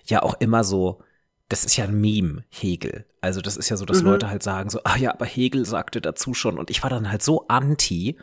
[0.06, 1.02] ja auch immer so,
[1.50, 3.04] das ist ja ein Meme, Hegel.
[3.20, 4.06] Also das ist ja so, dass mhm.
[4.06, 6.58] Leute halt sagen so, ah ja, aber Hegel sagte dazu schon.
[6.58, 8.16] Und ich war dann halt so anti,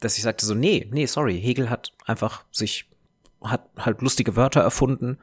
[0.00, 2.90] dass ich sagte so, nee, nee, sorry, Hegel hat einfach sich,
[3.44, 5.18] hat halt lustige Wörter erfunden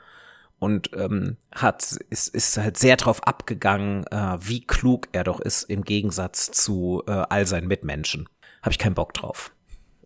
[0.62, 5.64] und ähm, hat ist, ist halt sehr drauf abgegangen, äh, wie klug er doch ist
[5.64, 8.30] im Gegensatz zu äh, all seinen Mitmenschen.
[8.62, 9.52] Habe ich keinen Bock drauf.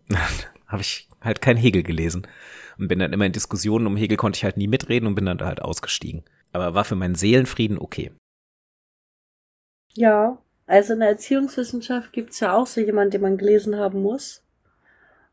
[0.66, 2.26] Habe ich halt kein Hegel gelesen
[2.78, 5.26] und bin dann immer in Diskussionen um Hegel konnte ich halt nie mitreden und bin
[5.26, 6.24] dann halt ausgestiegen.
[6.52, 8.12] Aber war für meinen Seelenfrieden okay.
[9.92, 14.42] Ja, also in der Erziehungswissenschaft gibt's ja auch so jemand, den man gelesen haben muss.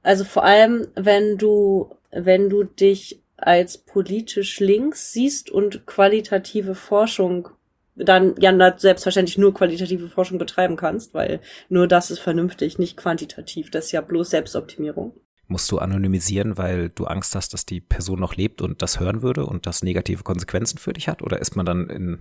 [0.02, 7.50] Also vor allem, wenn du, wenn du dich als politisch links siehst und qualitative Forschung
[7.96, 13.70] dann ja selbstverständlich nur qualitative Forschung betreiben kannst, weil nur das ist vernünftig, nicht quantitativ.
[13.70, 15.14] Das ist ja bloß Selbstoptimierung.
[15.48, 19.22] Musst du anonymisieren, weil du Angst hast, dass die Person noch lebt und das hören
[19.22, 21.22] würde und das negative Konsequenzen für dich hat?
[21.22, 22.20] Oder ist man dann in,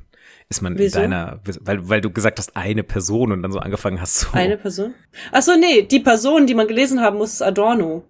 [0.49, 0.99] ist man Wieso?
[0.99, 4.29] in deiner, weil, weil du gesagt hast, eine Person und dann so angefangen hast so.
[4.33, 4.95] Eine Person?
[5.31, 8.05] Ach so, nee, die Person, die man gelesen haben muss, ist Adorno.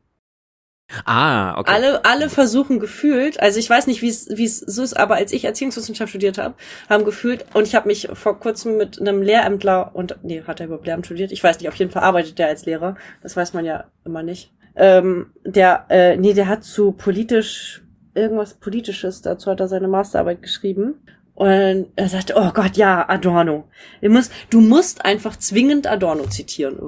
[1.05, 1.73] Ah, okay.
[1.73, 5.17] Alle, alle versuchen gefühlt, also ich weiß nicht, wie es wie es so ist, aber
[5.17, 6.55] als ich Erziehungswissenschaft studiert habe,
[6.89, 10.67] haben gefühlt, und ich habe mich vor kurzem mit einem Lehrämtler, und nee, hat er
[10.67, 11.33] überhaupt Lehramt studiert?
[11.33, 12.97] Ich weiß nicht, auf jeden Fall arbeitet der als Lehrer.
[13.23, 14.53] Das weiß man ja immer nicht.
[14.75, 17.83] Ähm, der, äh, nee, der hat zu politisch,
[18.15, 20.95] irgendwas Politisches, dazu hat er seine Masterarbeit geschrieben.
[21.43, 23.65] Und er sagte, oh Gott, ja, Adorno.
[24.01, 26.77] Du musst, du musst einfach zwingend Adorno zitieren.
[26.79, 26.87] Ja,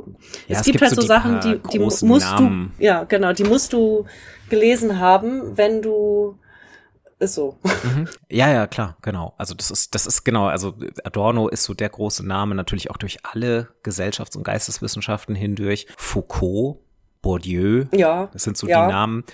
[0.48, 2.72] es, es gibt, gibt halt so die Sachen, die, die musst Namen.
[2.78, 4.04] du, ja, genau, die musst du
[4.50, 6.38] gelesen haben, wenn du,
[7.18, 7.58] ist so.
[7.64, 8.06] Mhm.
[8.30, 9.34] Ja, ja, klar, genau.
[9.38, 12.96] Also das ist, das ist genau, also Adorno ist so der große Name, natürlich auch
[12.96, 15.88] durch alle Gesellschafts- und Geisteswissenschaften hindurch.
[15.96, 16.78] Foucault,
[17.22, 18.28] Bourdieu, Ja.
[18.32, 18.86] das sind so ja.
[18.86, 19.24] die Namen.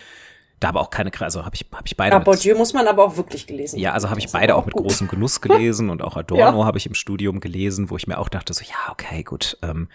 [0.60, 2.12] Da aber auch keine, also habe ich, habe ich beide.
[2.16, 4.74] Ja, Bourdieu muss man aber auch wirklich gelesen Ja, also habe ich beide auch mit
[4.74, 4.82] gut.
[4.84, 6.66] großem Genuss gelesen und auch Adorno Ja.
[6.66, 9.56] habe ich im Studium gelesen, wo ich mir auch dachte, so, ja, okay, gut.
[9.62, 9.88] Ähm,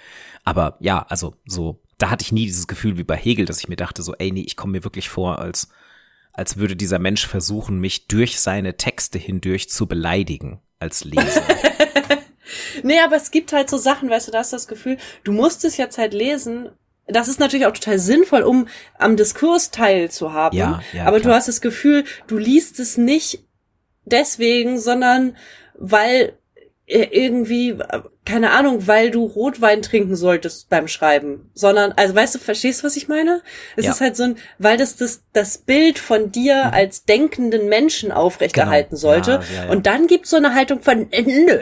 [0.43, 3.69] aber ja, also so, da hatte ich nie dieses Gefühl wie bei Hegel, dass ich
[3.69, 5.69] mir dachte, so, ey, nee, ich komme mir wirklich vor, als,
[6.33, 11.43] als würde dieser Mensch versuchen, mich durch seine Texte hindurch zu beleidigen als Leser.
[12.83, 15.31] Nee, aber es gibt halt so Sachen, weißt du, da hast du das Gefühl, du
[15.31, 16.69] musst es jetzt halt lesen.
[17.07, 20.57] Das ist natürlich auch total sinnvoll, um am Diskurs teilzuhaben.
[20.57, 21.31] Ja, ja, aber klar.
[21.33, 23.43] du hast das Gefühl, du liest es nicht
[24.05, 25.35] deswegen, sondern
[25.75, 26.33] weil
[26.87, 32.35] äh, irgendwie, äh, keine Ahnung, weil du Rotwein trinken solltest beim Schreiben, sondern, also weißt
[32.35, 33.41] du, verstehst du, was ich meine?
[33.75, 33.91] Es Ja.
[33.91, 38.91] ist halt so ein, weil das das, das Bild von dir als denkenden Menschen aufrechterhalten
[38.95, 38.99] Genau.
[39.01, 39.31] sollte.
[39.55, 39.71] Ja, ja.
[39.71, 41.59] Und dann gibt's so eine Haltung von, äh, nö.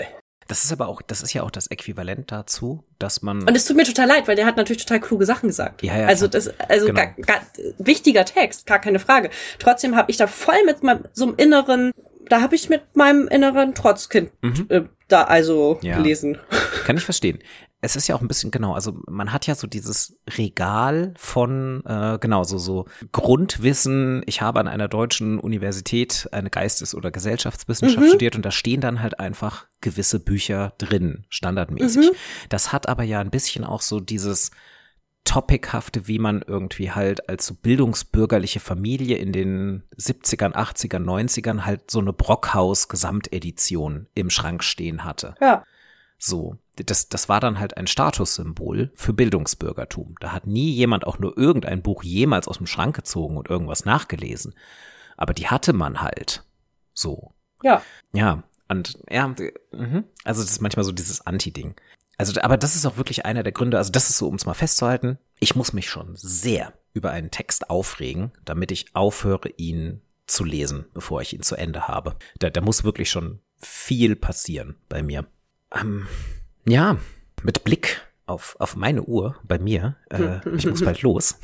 [0.47, 3.43] Das ist aber auch, das ist ja auch das Äquivalent dazu, dass man.
[3.47, 5.83] Und es tut mir total leid, weil der hat natürlich total kluge Sachen gesagt.
[5.83, 6.99] Ja, ja, also das, also Genau.
[6.99, 7.41] gar, gar,
[7.77, 9.29] wichtiger Text, gar keine Frage.
[9.59, 11.91] Trotzdem habe ich da voll mit meinem, so einem inneren,
[12.29, 14.31] da habe ich mit meinem inneren Trotzkind
[14.69, 15.87] äh, da also Mhm.
[15.87, 15.97] Ja.
[15.97, 16.37] gelesen.
[16.85, 17.39] Kann ich verstehen.
[17.85, 21.83] Es ist ja auch ein bisschen genau, also man hat ja so dieses Regal von,
[21.85, 24.21] äh, genau, so, so Grundwissen.
[24.25, 29.01] Ich habe an einer deutschen Universität eine Geistes- oder Gesellschaftswissenschaft studiert und da stehen dann
[29.01, 32.11] halt einfach gewisse Bücher drin, standardmäßig.
[32.49, 34.51] Das hat aber ja ein bisschen auch so dieses
[35.23, 41.89] Topichafte, wie man irgendwie halt als so bildungsbürgerliche Familie in den 70ern, 80ern, 90ern halt
[41.89, 45.35] so eine Brockhaus-Gesamtedition im Schrank stehen hatte.
[45.39, 45.63] Ja.
[46.17, 50.15] So, das, das war dann halt ein Statussymbol für Bildungsbürgertum.
[50.19, 53.85] Da hat nie jemand auch nur irgendein Buch jemals aus dem Schrank gezogen und irgendwas
[53.85, 54.53] nachgelesen.
[55.17, 56.43] Aber die hatte man halt.
[56.93, 57.33] So.
[57.61, 57.81] Ja.
[58.13, 60.05] Ja, und ja, mhm.
[60.23, 61.75] also das ist manchmal so dieses Anti-Ding.
[62.17, 64.45] Also, aber das ist auch wirklich einer der Gründe, also das ist so, um es
[64.45, 70.01] mal festzuhalten, ich muss mich schon sehr über einen Text aufregen, damit ich aufhöre, ihn
[70.27, 72.15] zu lesen, bevor ich ihn zu Ende habe.
[72.39, 75.25] Da, da muss wirklich schon viel passieren bei mir.
[75.73, 76.07] Ähm,
[76.65, 76.97] ja,
[77.41, 81.39] mit Blick auf, auf meine Uhr bei mir, äh, ich muss bald los,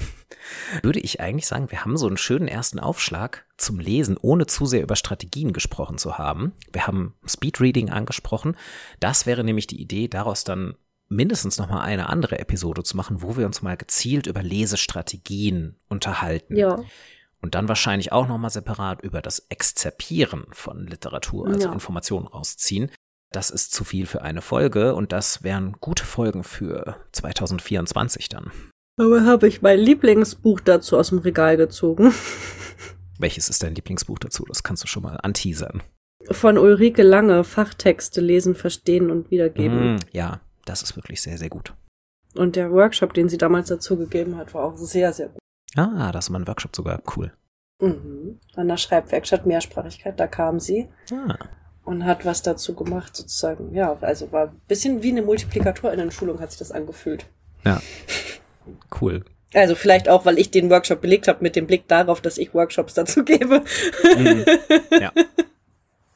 [0.81, 4.65] würde ich eigentlich sagen, wir haben so einen schönen ersten Aufschlag zum Lesen, ohne zu
[4.65, 6.53] sehr über Strategien gesprochen zu haben.
[6.71, 8.55] Wir haben Speedreading angesprochen.
[8.99, 10.75] Das wäre nämlich die Idee, daraus dann
[11.07, 15.75] mindestens noch mal eine andere Episode zu machen, wo wir uns mal gezielt über Lesestrategien
[15.87, 16.55] unterhalten.
[16.55, 16.79] Ja.
[17.41, 21.73] Und dann wahrscheinlich auch noch mal separat über das Exzerpieren von Literatur, also Ja.
[21.73, 22.91] Informationen rausziehen.
[23.31, 28.51] Das ist zu viel für eine Folge und das wären gute Folgen für 2024 dann.
[28.97, 32.13] Aber habe ich mein Lieblingsbuch dazu aus dem Regal gezogen.
[33.19, 34.45] Welches ist dein Lieblingsbuch dazu?
[34.47, 35.83] Das kannst du schon mal anteasern.
[36.31, 39.95] Von Ulrike Lange, Fachtexte lesen, verstehen und wiedergeben.
[39.95, 41.73] Mm, ja, das ist wirklich sehr, sehr gut.
[42.35, 45.39] Und der Workshop, den sie damals dazu gegeben hat, war auch sehr, sehr gut.
[45.75, 47.01] Ah, das ist mal ein Workshop sogar.
[47.15, 47.31] Cool.
[47.81, 48.39] Mhm.
[48.55, 51.35] An der Schreibwerkstatt Mehrsprachigkeit, da kam sie Ah,
[51.85, 53.73] und hat was dazu gemacht, sozusagen.
[53.73, 57.25] Ja, also war ein bisschen wie eine Multiplikatorinnen-Schulung, hat sich das angefühlt.
[57.65, 57.81] ja.
[59.01, 59.25] Cool.
[59.53, 62.53] Also vielleicht auch, weil ich den Workshop belegt habe mit dem Blick darauf, dass ich
[62.53, 63.63] Workshops dazu gebe.
[64.17, 64.45] Mhm.
[64.99, 65.11] Ja.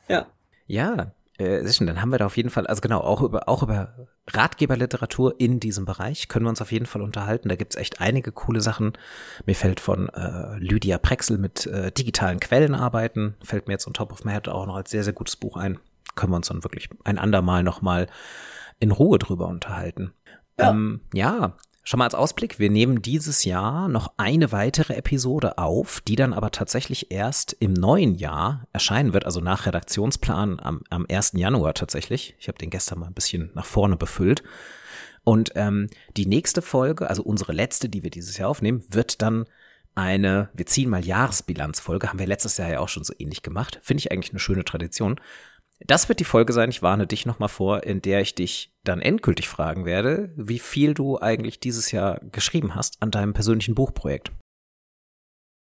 [0.09, 0.27] Ja.
[0.67, 1.87] Ja, äh, schön.
[1.87, 5.59] Dann haben wir da auf jeden Fall, also genau, auch über, auch über Ratgeberliteratur in
[5.59, 7.49] diesem Bereich können wir uns auf jeden Fall unterhalten.
[7.49, 8.93] Da gibt's echt einige coole Sachen.
[9.45, 13.93] Mir fällt von äh, Lydia Prexel mit äh, digitalen Quellen arbeiten, fällt mir jetzt on
[13.93, 15.79] top of my head auch noch als sehr, sehr gutes Buch ein.
[16.15, 18.07] Können wir uns dann wirklich ein andermal nochmal
[18.79, 20.13] in Ruhe drüber unterhalten.
[20.59, 20.69] Ja.
[20.69, 26.01] Ähm, ja, schon mal als Ausblick, wir nehmen dieses Jahr noch eine weitere Episode auf,
[26.01, 31.05] die dann aber tatsächlich erst im neuen Jahr erscheinen wird, also nach Redaktionsplan am, am
[31.09, 31.33] 1.
[31.35, 32.35] Januar tatsächlich.
[32.39, 34.43] Ich habe den gestern mal ein bisschen nach vorne befüllt.
[35.25, 39.45] Und ähm, die nächste Folge, also unsere letzte, die wir dieses Jahr aufnehmen, wird dann
[39.95, 43.79] eine, wir ziehen mal Jahresbilanzfolge, haben wir letztes Jahr ja auch schon so ähnlich gemacht.
[43.83, 45.19] Finde ich eigentlich eine schöne Tradition.
[45.79, 49.01] Das wird die Folge sein, ich warne dich nochmal vor, in der ich dich dann
[49.01, 54.31] endgültig fragen werde, wie viel du eigentlich dieses Jahr geschrieben hast an deinem persönlichen Buchprojekt.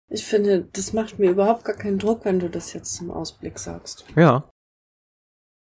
[0.09, 3.59] Ich finde, das macht mir überhaupt gar keinen Druck, wenn du das jetzt zum Ausblick
[3.59, 4.05] sagst.
[4.15, 4.49] Ja.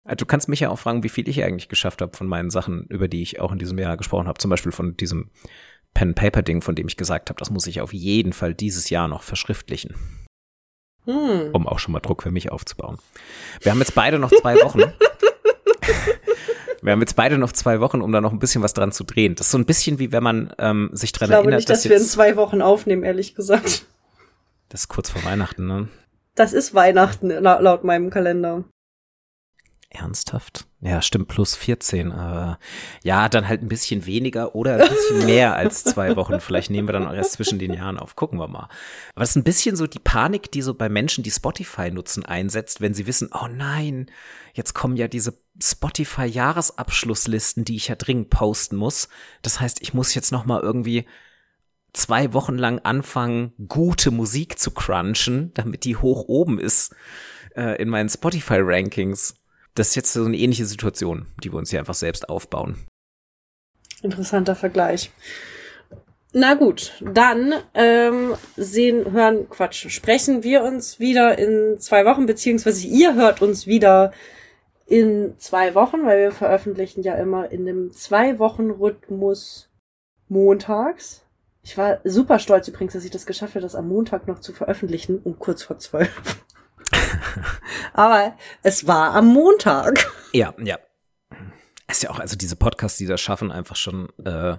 [0.05, 2.49] Also du kannst mich ja auch fragen, wie viel ich eigentlich geschafft habe von meinen
[2.49, 4.39] Sachen, über die ich auch in diesem Jahr gesprochen habe.
[4.39, 5.31] Zum Beispiel von diesem
[5.93, 9.23] Pen-Paper-Ding, von dem ich gesagt habe, das muss ich auf jeden Fall dieses Jahr noch
[9.23, 9.95] verschriftlichen.
[11.09, 11.51] Hm.
[11.53, 12.99] Um auch schon mal Druck für mich aufzubauen.
[13.63, 14.83] Wir haben jetzt beide noch zwei Wochen.
[16.81, 19.03] Wir haben jetzt beide noch zwei Wochen, um da noch ein bisschen was dran zu
[19.03, 19.35] drehen.
[19.35, 21.71] Das ist so ein bisschen wie wenn man ähm, sich dran ich glaube erinnert, nicht,
[21.71, 23.85] dass, dass wir in zwei Wochen aufnehmen, ehrlich gesagt.
[24.69, 25.89] Das ist kurz vor Weihnachten, ne?
[26.37, 28.63] Das ist Weihnachten laut meinem Kalender.
[29.91, 30.67] Ernsthaft?
[30.81, 32.13] Ja, stimmt, plus 14.
[32.13, 32.59] Aber
[33.03, 36.41] ja, dann halt ein bisschen weniger oder ein bisschen mehr als zwei Wochen.
[36.41, 38.15] Vielleicht nehmen wir dann auch erst zwischen den Jahren auf.
[38.15, 38.69] Gucken wir mal.
[39.15, 42.27] Aber es ist ein bisschen so die Panik, die so bei Menschen, die Spotify nutzen,
[42.27, 44.11] einsetzt, wenn sie wissen, oh nein,
[44.53, 49.09] jetzt kommen ja diese Spotify-Jahresabschlusslisten, die ich ja dringend posten muss.
[49.43, 51.07] Das heißt, ich muss jetzt noch mal irgendwie
[51.95, 56.95] zwei Wochen lang anfangen, gute Musik zu crunchen, damit die hoch oben ist
[57.57, 59.37] äh, in meinen Spotify-Rankings.
[59.75, 62.87] Das ist jetzt so eine ähnliche Situation, die wir uns hier einfach selbst aufbauen.
[64.03, 65.11] Interessanter Vergleich.
[66.33, 72.87] Na gut, dann ähm, sehen, hören, Quatsch, sprechen wir uns wieder in zwei Wochen, beziehungsweise
[72.87, 74.13] ihr hört uns wieder
[74.89, 79.69] in zwei Wochen, weil wir veröffentlichen ja immer in einem Zwei-Wochen-Rhythmus
[80.29, 81.23] montags.
[81.63, 84.53] Ich war super stolz übrigens, dass ich das geschafft habe, das am Montag noch zu
[84.53, 86.45] veröffentlichen, um kurz vor zwölf.
[87.93, 90.11] Aber es war am Montag.
[90.33, 90.79] Ja, ja.
[91.91, 94.59] Es ist ja auch, also diese Podcasts, die das schaffen, einfach schon äh,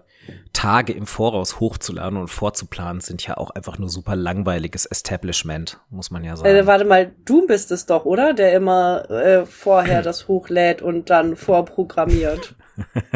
[0.52, 6.10] Tage im Voraus hochzuladen und vorzuplanen, sind ja auch einfach nur super langweiliges Establishment, muss
[6.10, 6.50] man ja sagen.
[6.50, 8.34] Äh, warte mal, du bist es doch, oder?
[8.34, 12.56] Der immer äh, vorher das hochlädt und dann vorprogrammiert.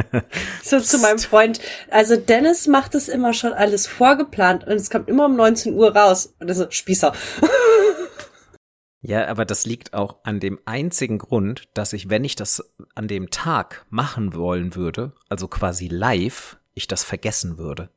[0.63, 1.59] so zu meinem Freund.
[1.89, 5.95] Also Dennis macht es immer schon alles vorgeplant und es kommt immer um 19 Uhr
[5.95, 6.35] raus.
[6.39, 7.13] Und er so, Spießer.
[9.05, 13.09] Ja, aber das liegt auch an dem einzigen Grund, dass ich, wenn ich das an
[13.09, 17.89] dem Tag machen wollen würde, also quasi live, ich das vergessen würde.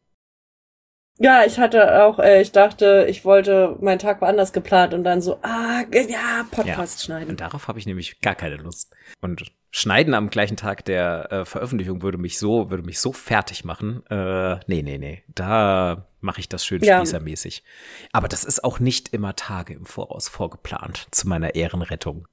[1.18, 5.04] Ja, ich hatte auch, äh, ich dachte, ich wollte, mein Tag war anders geplant und
[5.04, 7.30] dann so, ah, ja, Podcast ja, schneiden.
[7.30, 8.92] Und darauf habe ich nämlich gar keine Lust.
[9.22, 9.44] Und
[9.76, 14.06] schneiden am gleichen Tag der äh, Veröffentlichung würde mich so, würde mich so fertig machen.
[14.06, 15.22] Äh, nee, nee, nee.
[15.34, 16.96] Da mache ich das schön ja.
[16.96, 17.62] spießermäßig.
[18.10, 22.26] Aber das ist auch nicht immer Tage im Voraus vorgeplant zu meiner Ehrenrettung.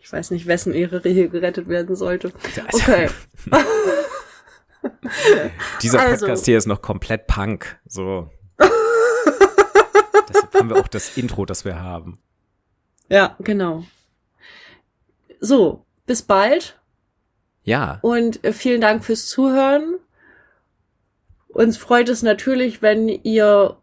[0.00, 2.32] Ich weiß nicht, wessen Ehre hier gerettet werden sollte.
[2.72, 3.10] Okay.
[5.82, 6.44] Dieser Podcast also.
[6.44, 7.80] hier ist noch komplett Punk.
[7.86, 8.30] So.
[10.28, 12.20] Deshalb haben wir auch das Intro, das wir haben.
[13.08, 13.82] Ja, genau.
[15.40, 16.80] So, bis bald.
[17.64, 17.98] Ja.
[18.02, 19.96] Und äh, vielen Dank fürs Zuhören.
[21.48, 23.76] Uns freut es natürlich, wenn ihr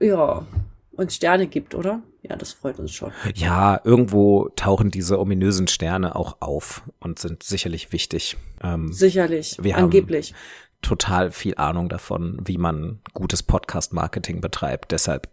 [0.00, 0.46] ja
[0.92, 2.02] uns Sterne gibt, oder?
[2.22, 3.12] Ja, das freut uns schon.
[3.34, 8.36] Ja, irgendwo tauchen diese ominösen Sterne auch auf und sind sicherlich wichtig.
[8.62, 10.32] Ähm, sicherlich, wir angeblich.
[10.32, 10.38] Haben
[10.82, 14.92] total viel Ahnung davon, wie man gutes Podcast-Marketing betreibt.
[14.92, 15.28] Deshalb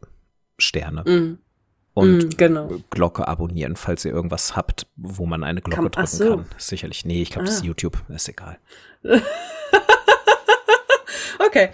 [0.57, 1.03] Sterne.
[1.03, 1.39] Mm.
[1.97, 2.69] Und mm, genau.
[2.91, 6.29] Glocke abonnieren, falls ihr irgendwas habt, wo man eine Glocke kann, drücken so.
[6.37, 6.45] kann.
[6.57, 7.05] Sicherlich.
[7.05, 7.47] Nee, ich glaube, ah.
[7.47, 7.65] das ist ah.
[7.65, 7.97] YouTube.
[8.09, 8.59] Ist egal.
[11.39, 11.71] okay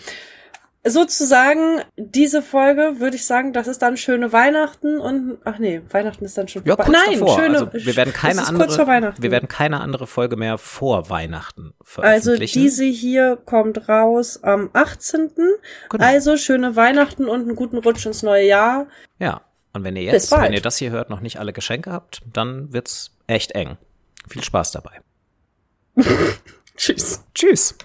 [0.85, 6.25] sozusagen diese Folge würde ich sagen, das ist dann schöne Weihnachten und ach nee, Weihnachten
[6.25, 7.39] ist dann schon ja, kurz Nein, davor.
[7.39, 12.41] schöne also wir werden keine andere wir werden keine andere Folge mehr vor Weihnachten veröffentlichen.
[12.41, 15.31] Also diese hier kommt raus am 18.
[15.89, 16.03] Genau.
[16.03, 18.87] Also schöne Weihnachten und einen guten Rutsch ins neue Jahr.
[19.19, 19.41] Ja,
[19.73, 22.71] und wenn ihr jetzt, wenn ihr das hier hört, noch nicht alle Geschenke habt, dann
[22.71, 23.77] wird's echt eng.
[24.27, 25.01] Viel Spaß dabei.
[26.77, 27.23] Tschüss.
[27.33, 27.75] Tschüss.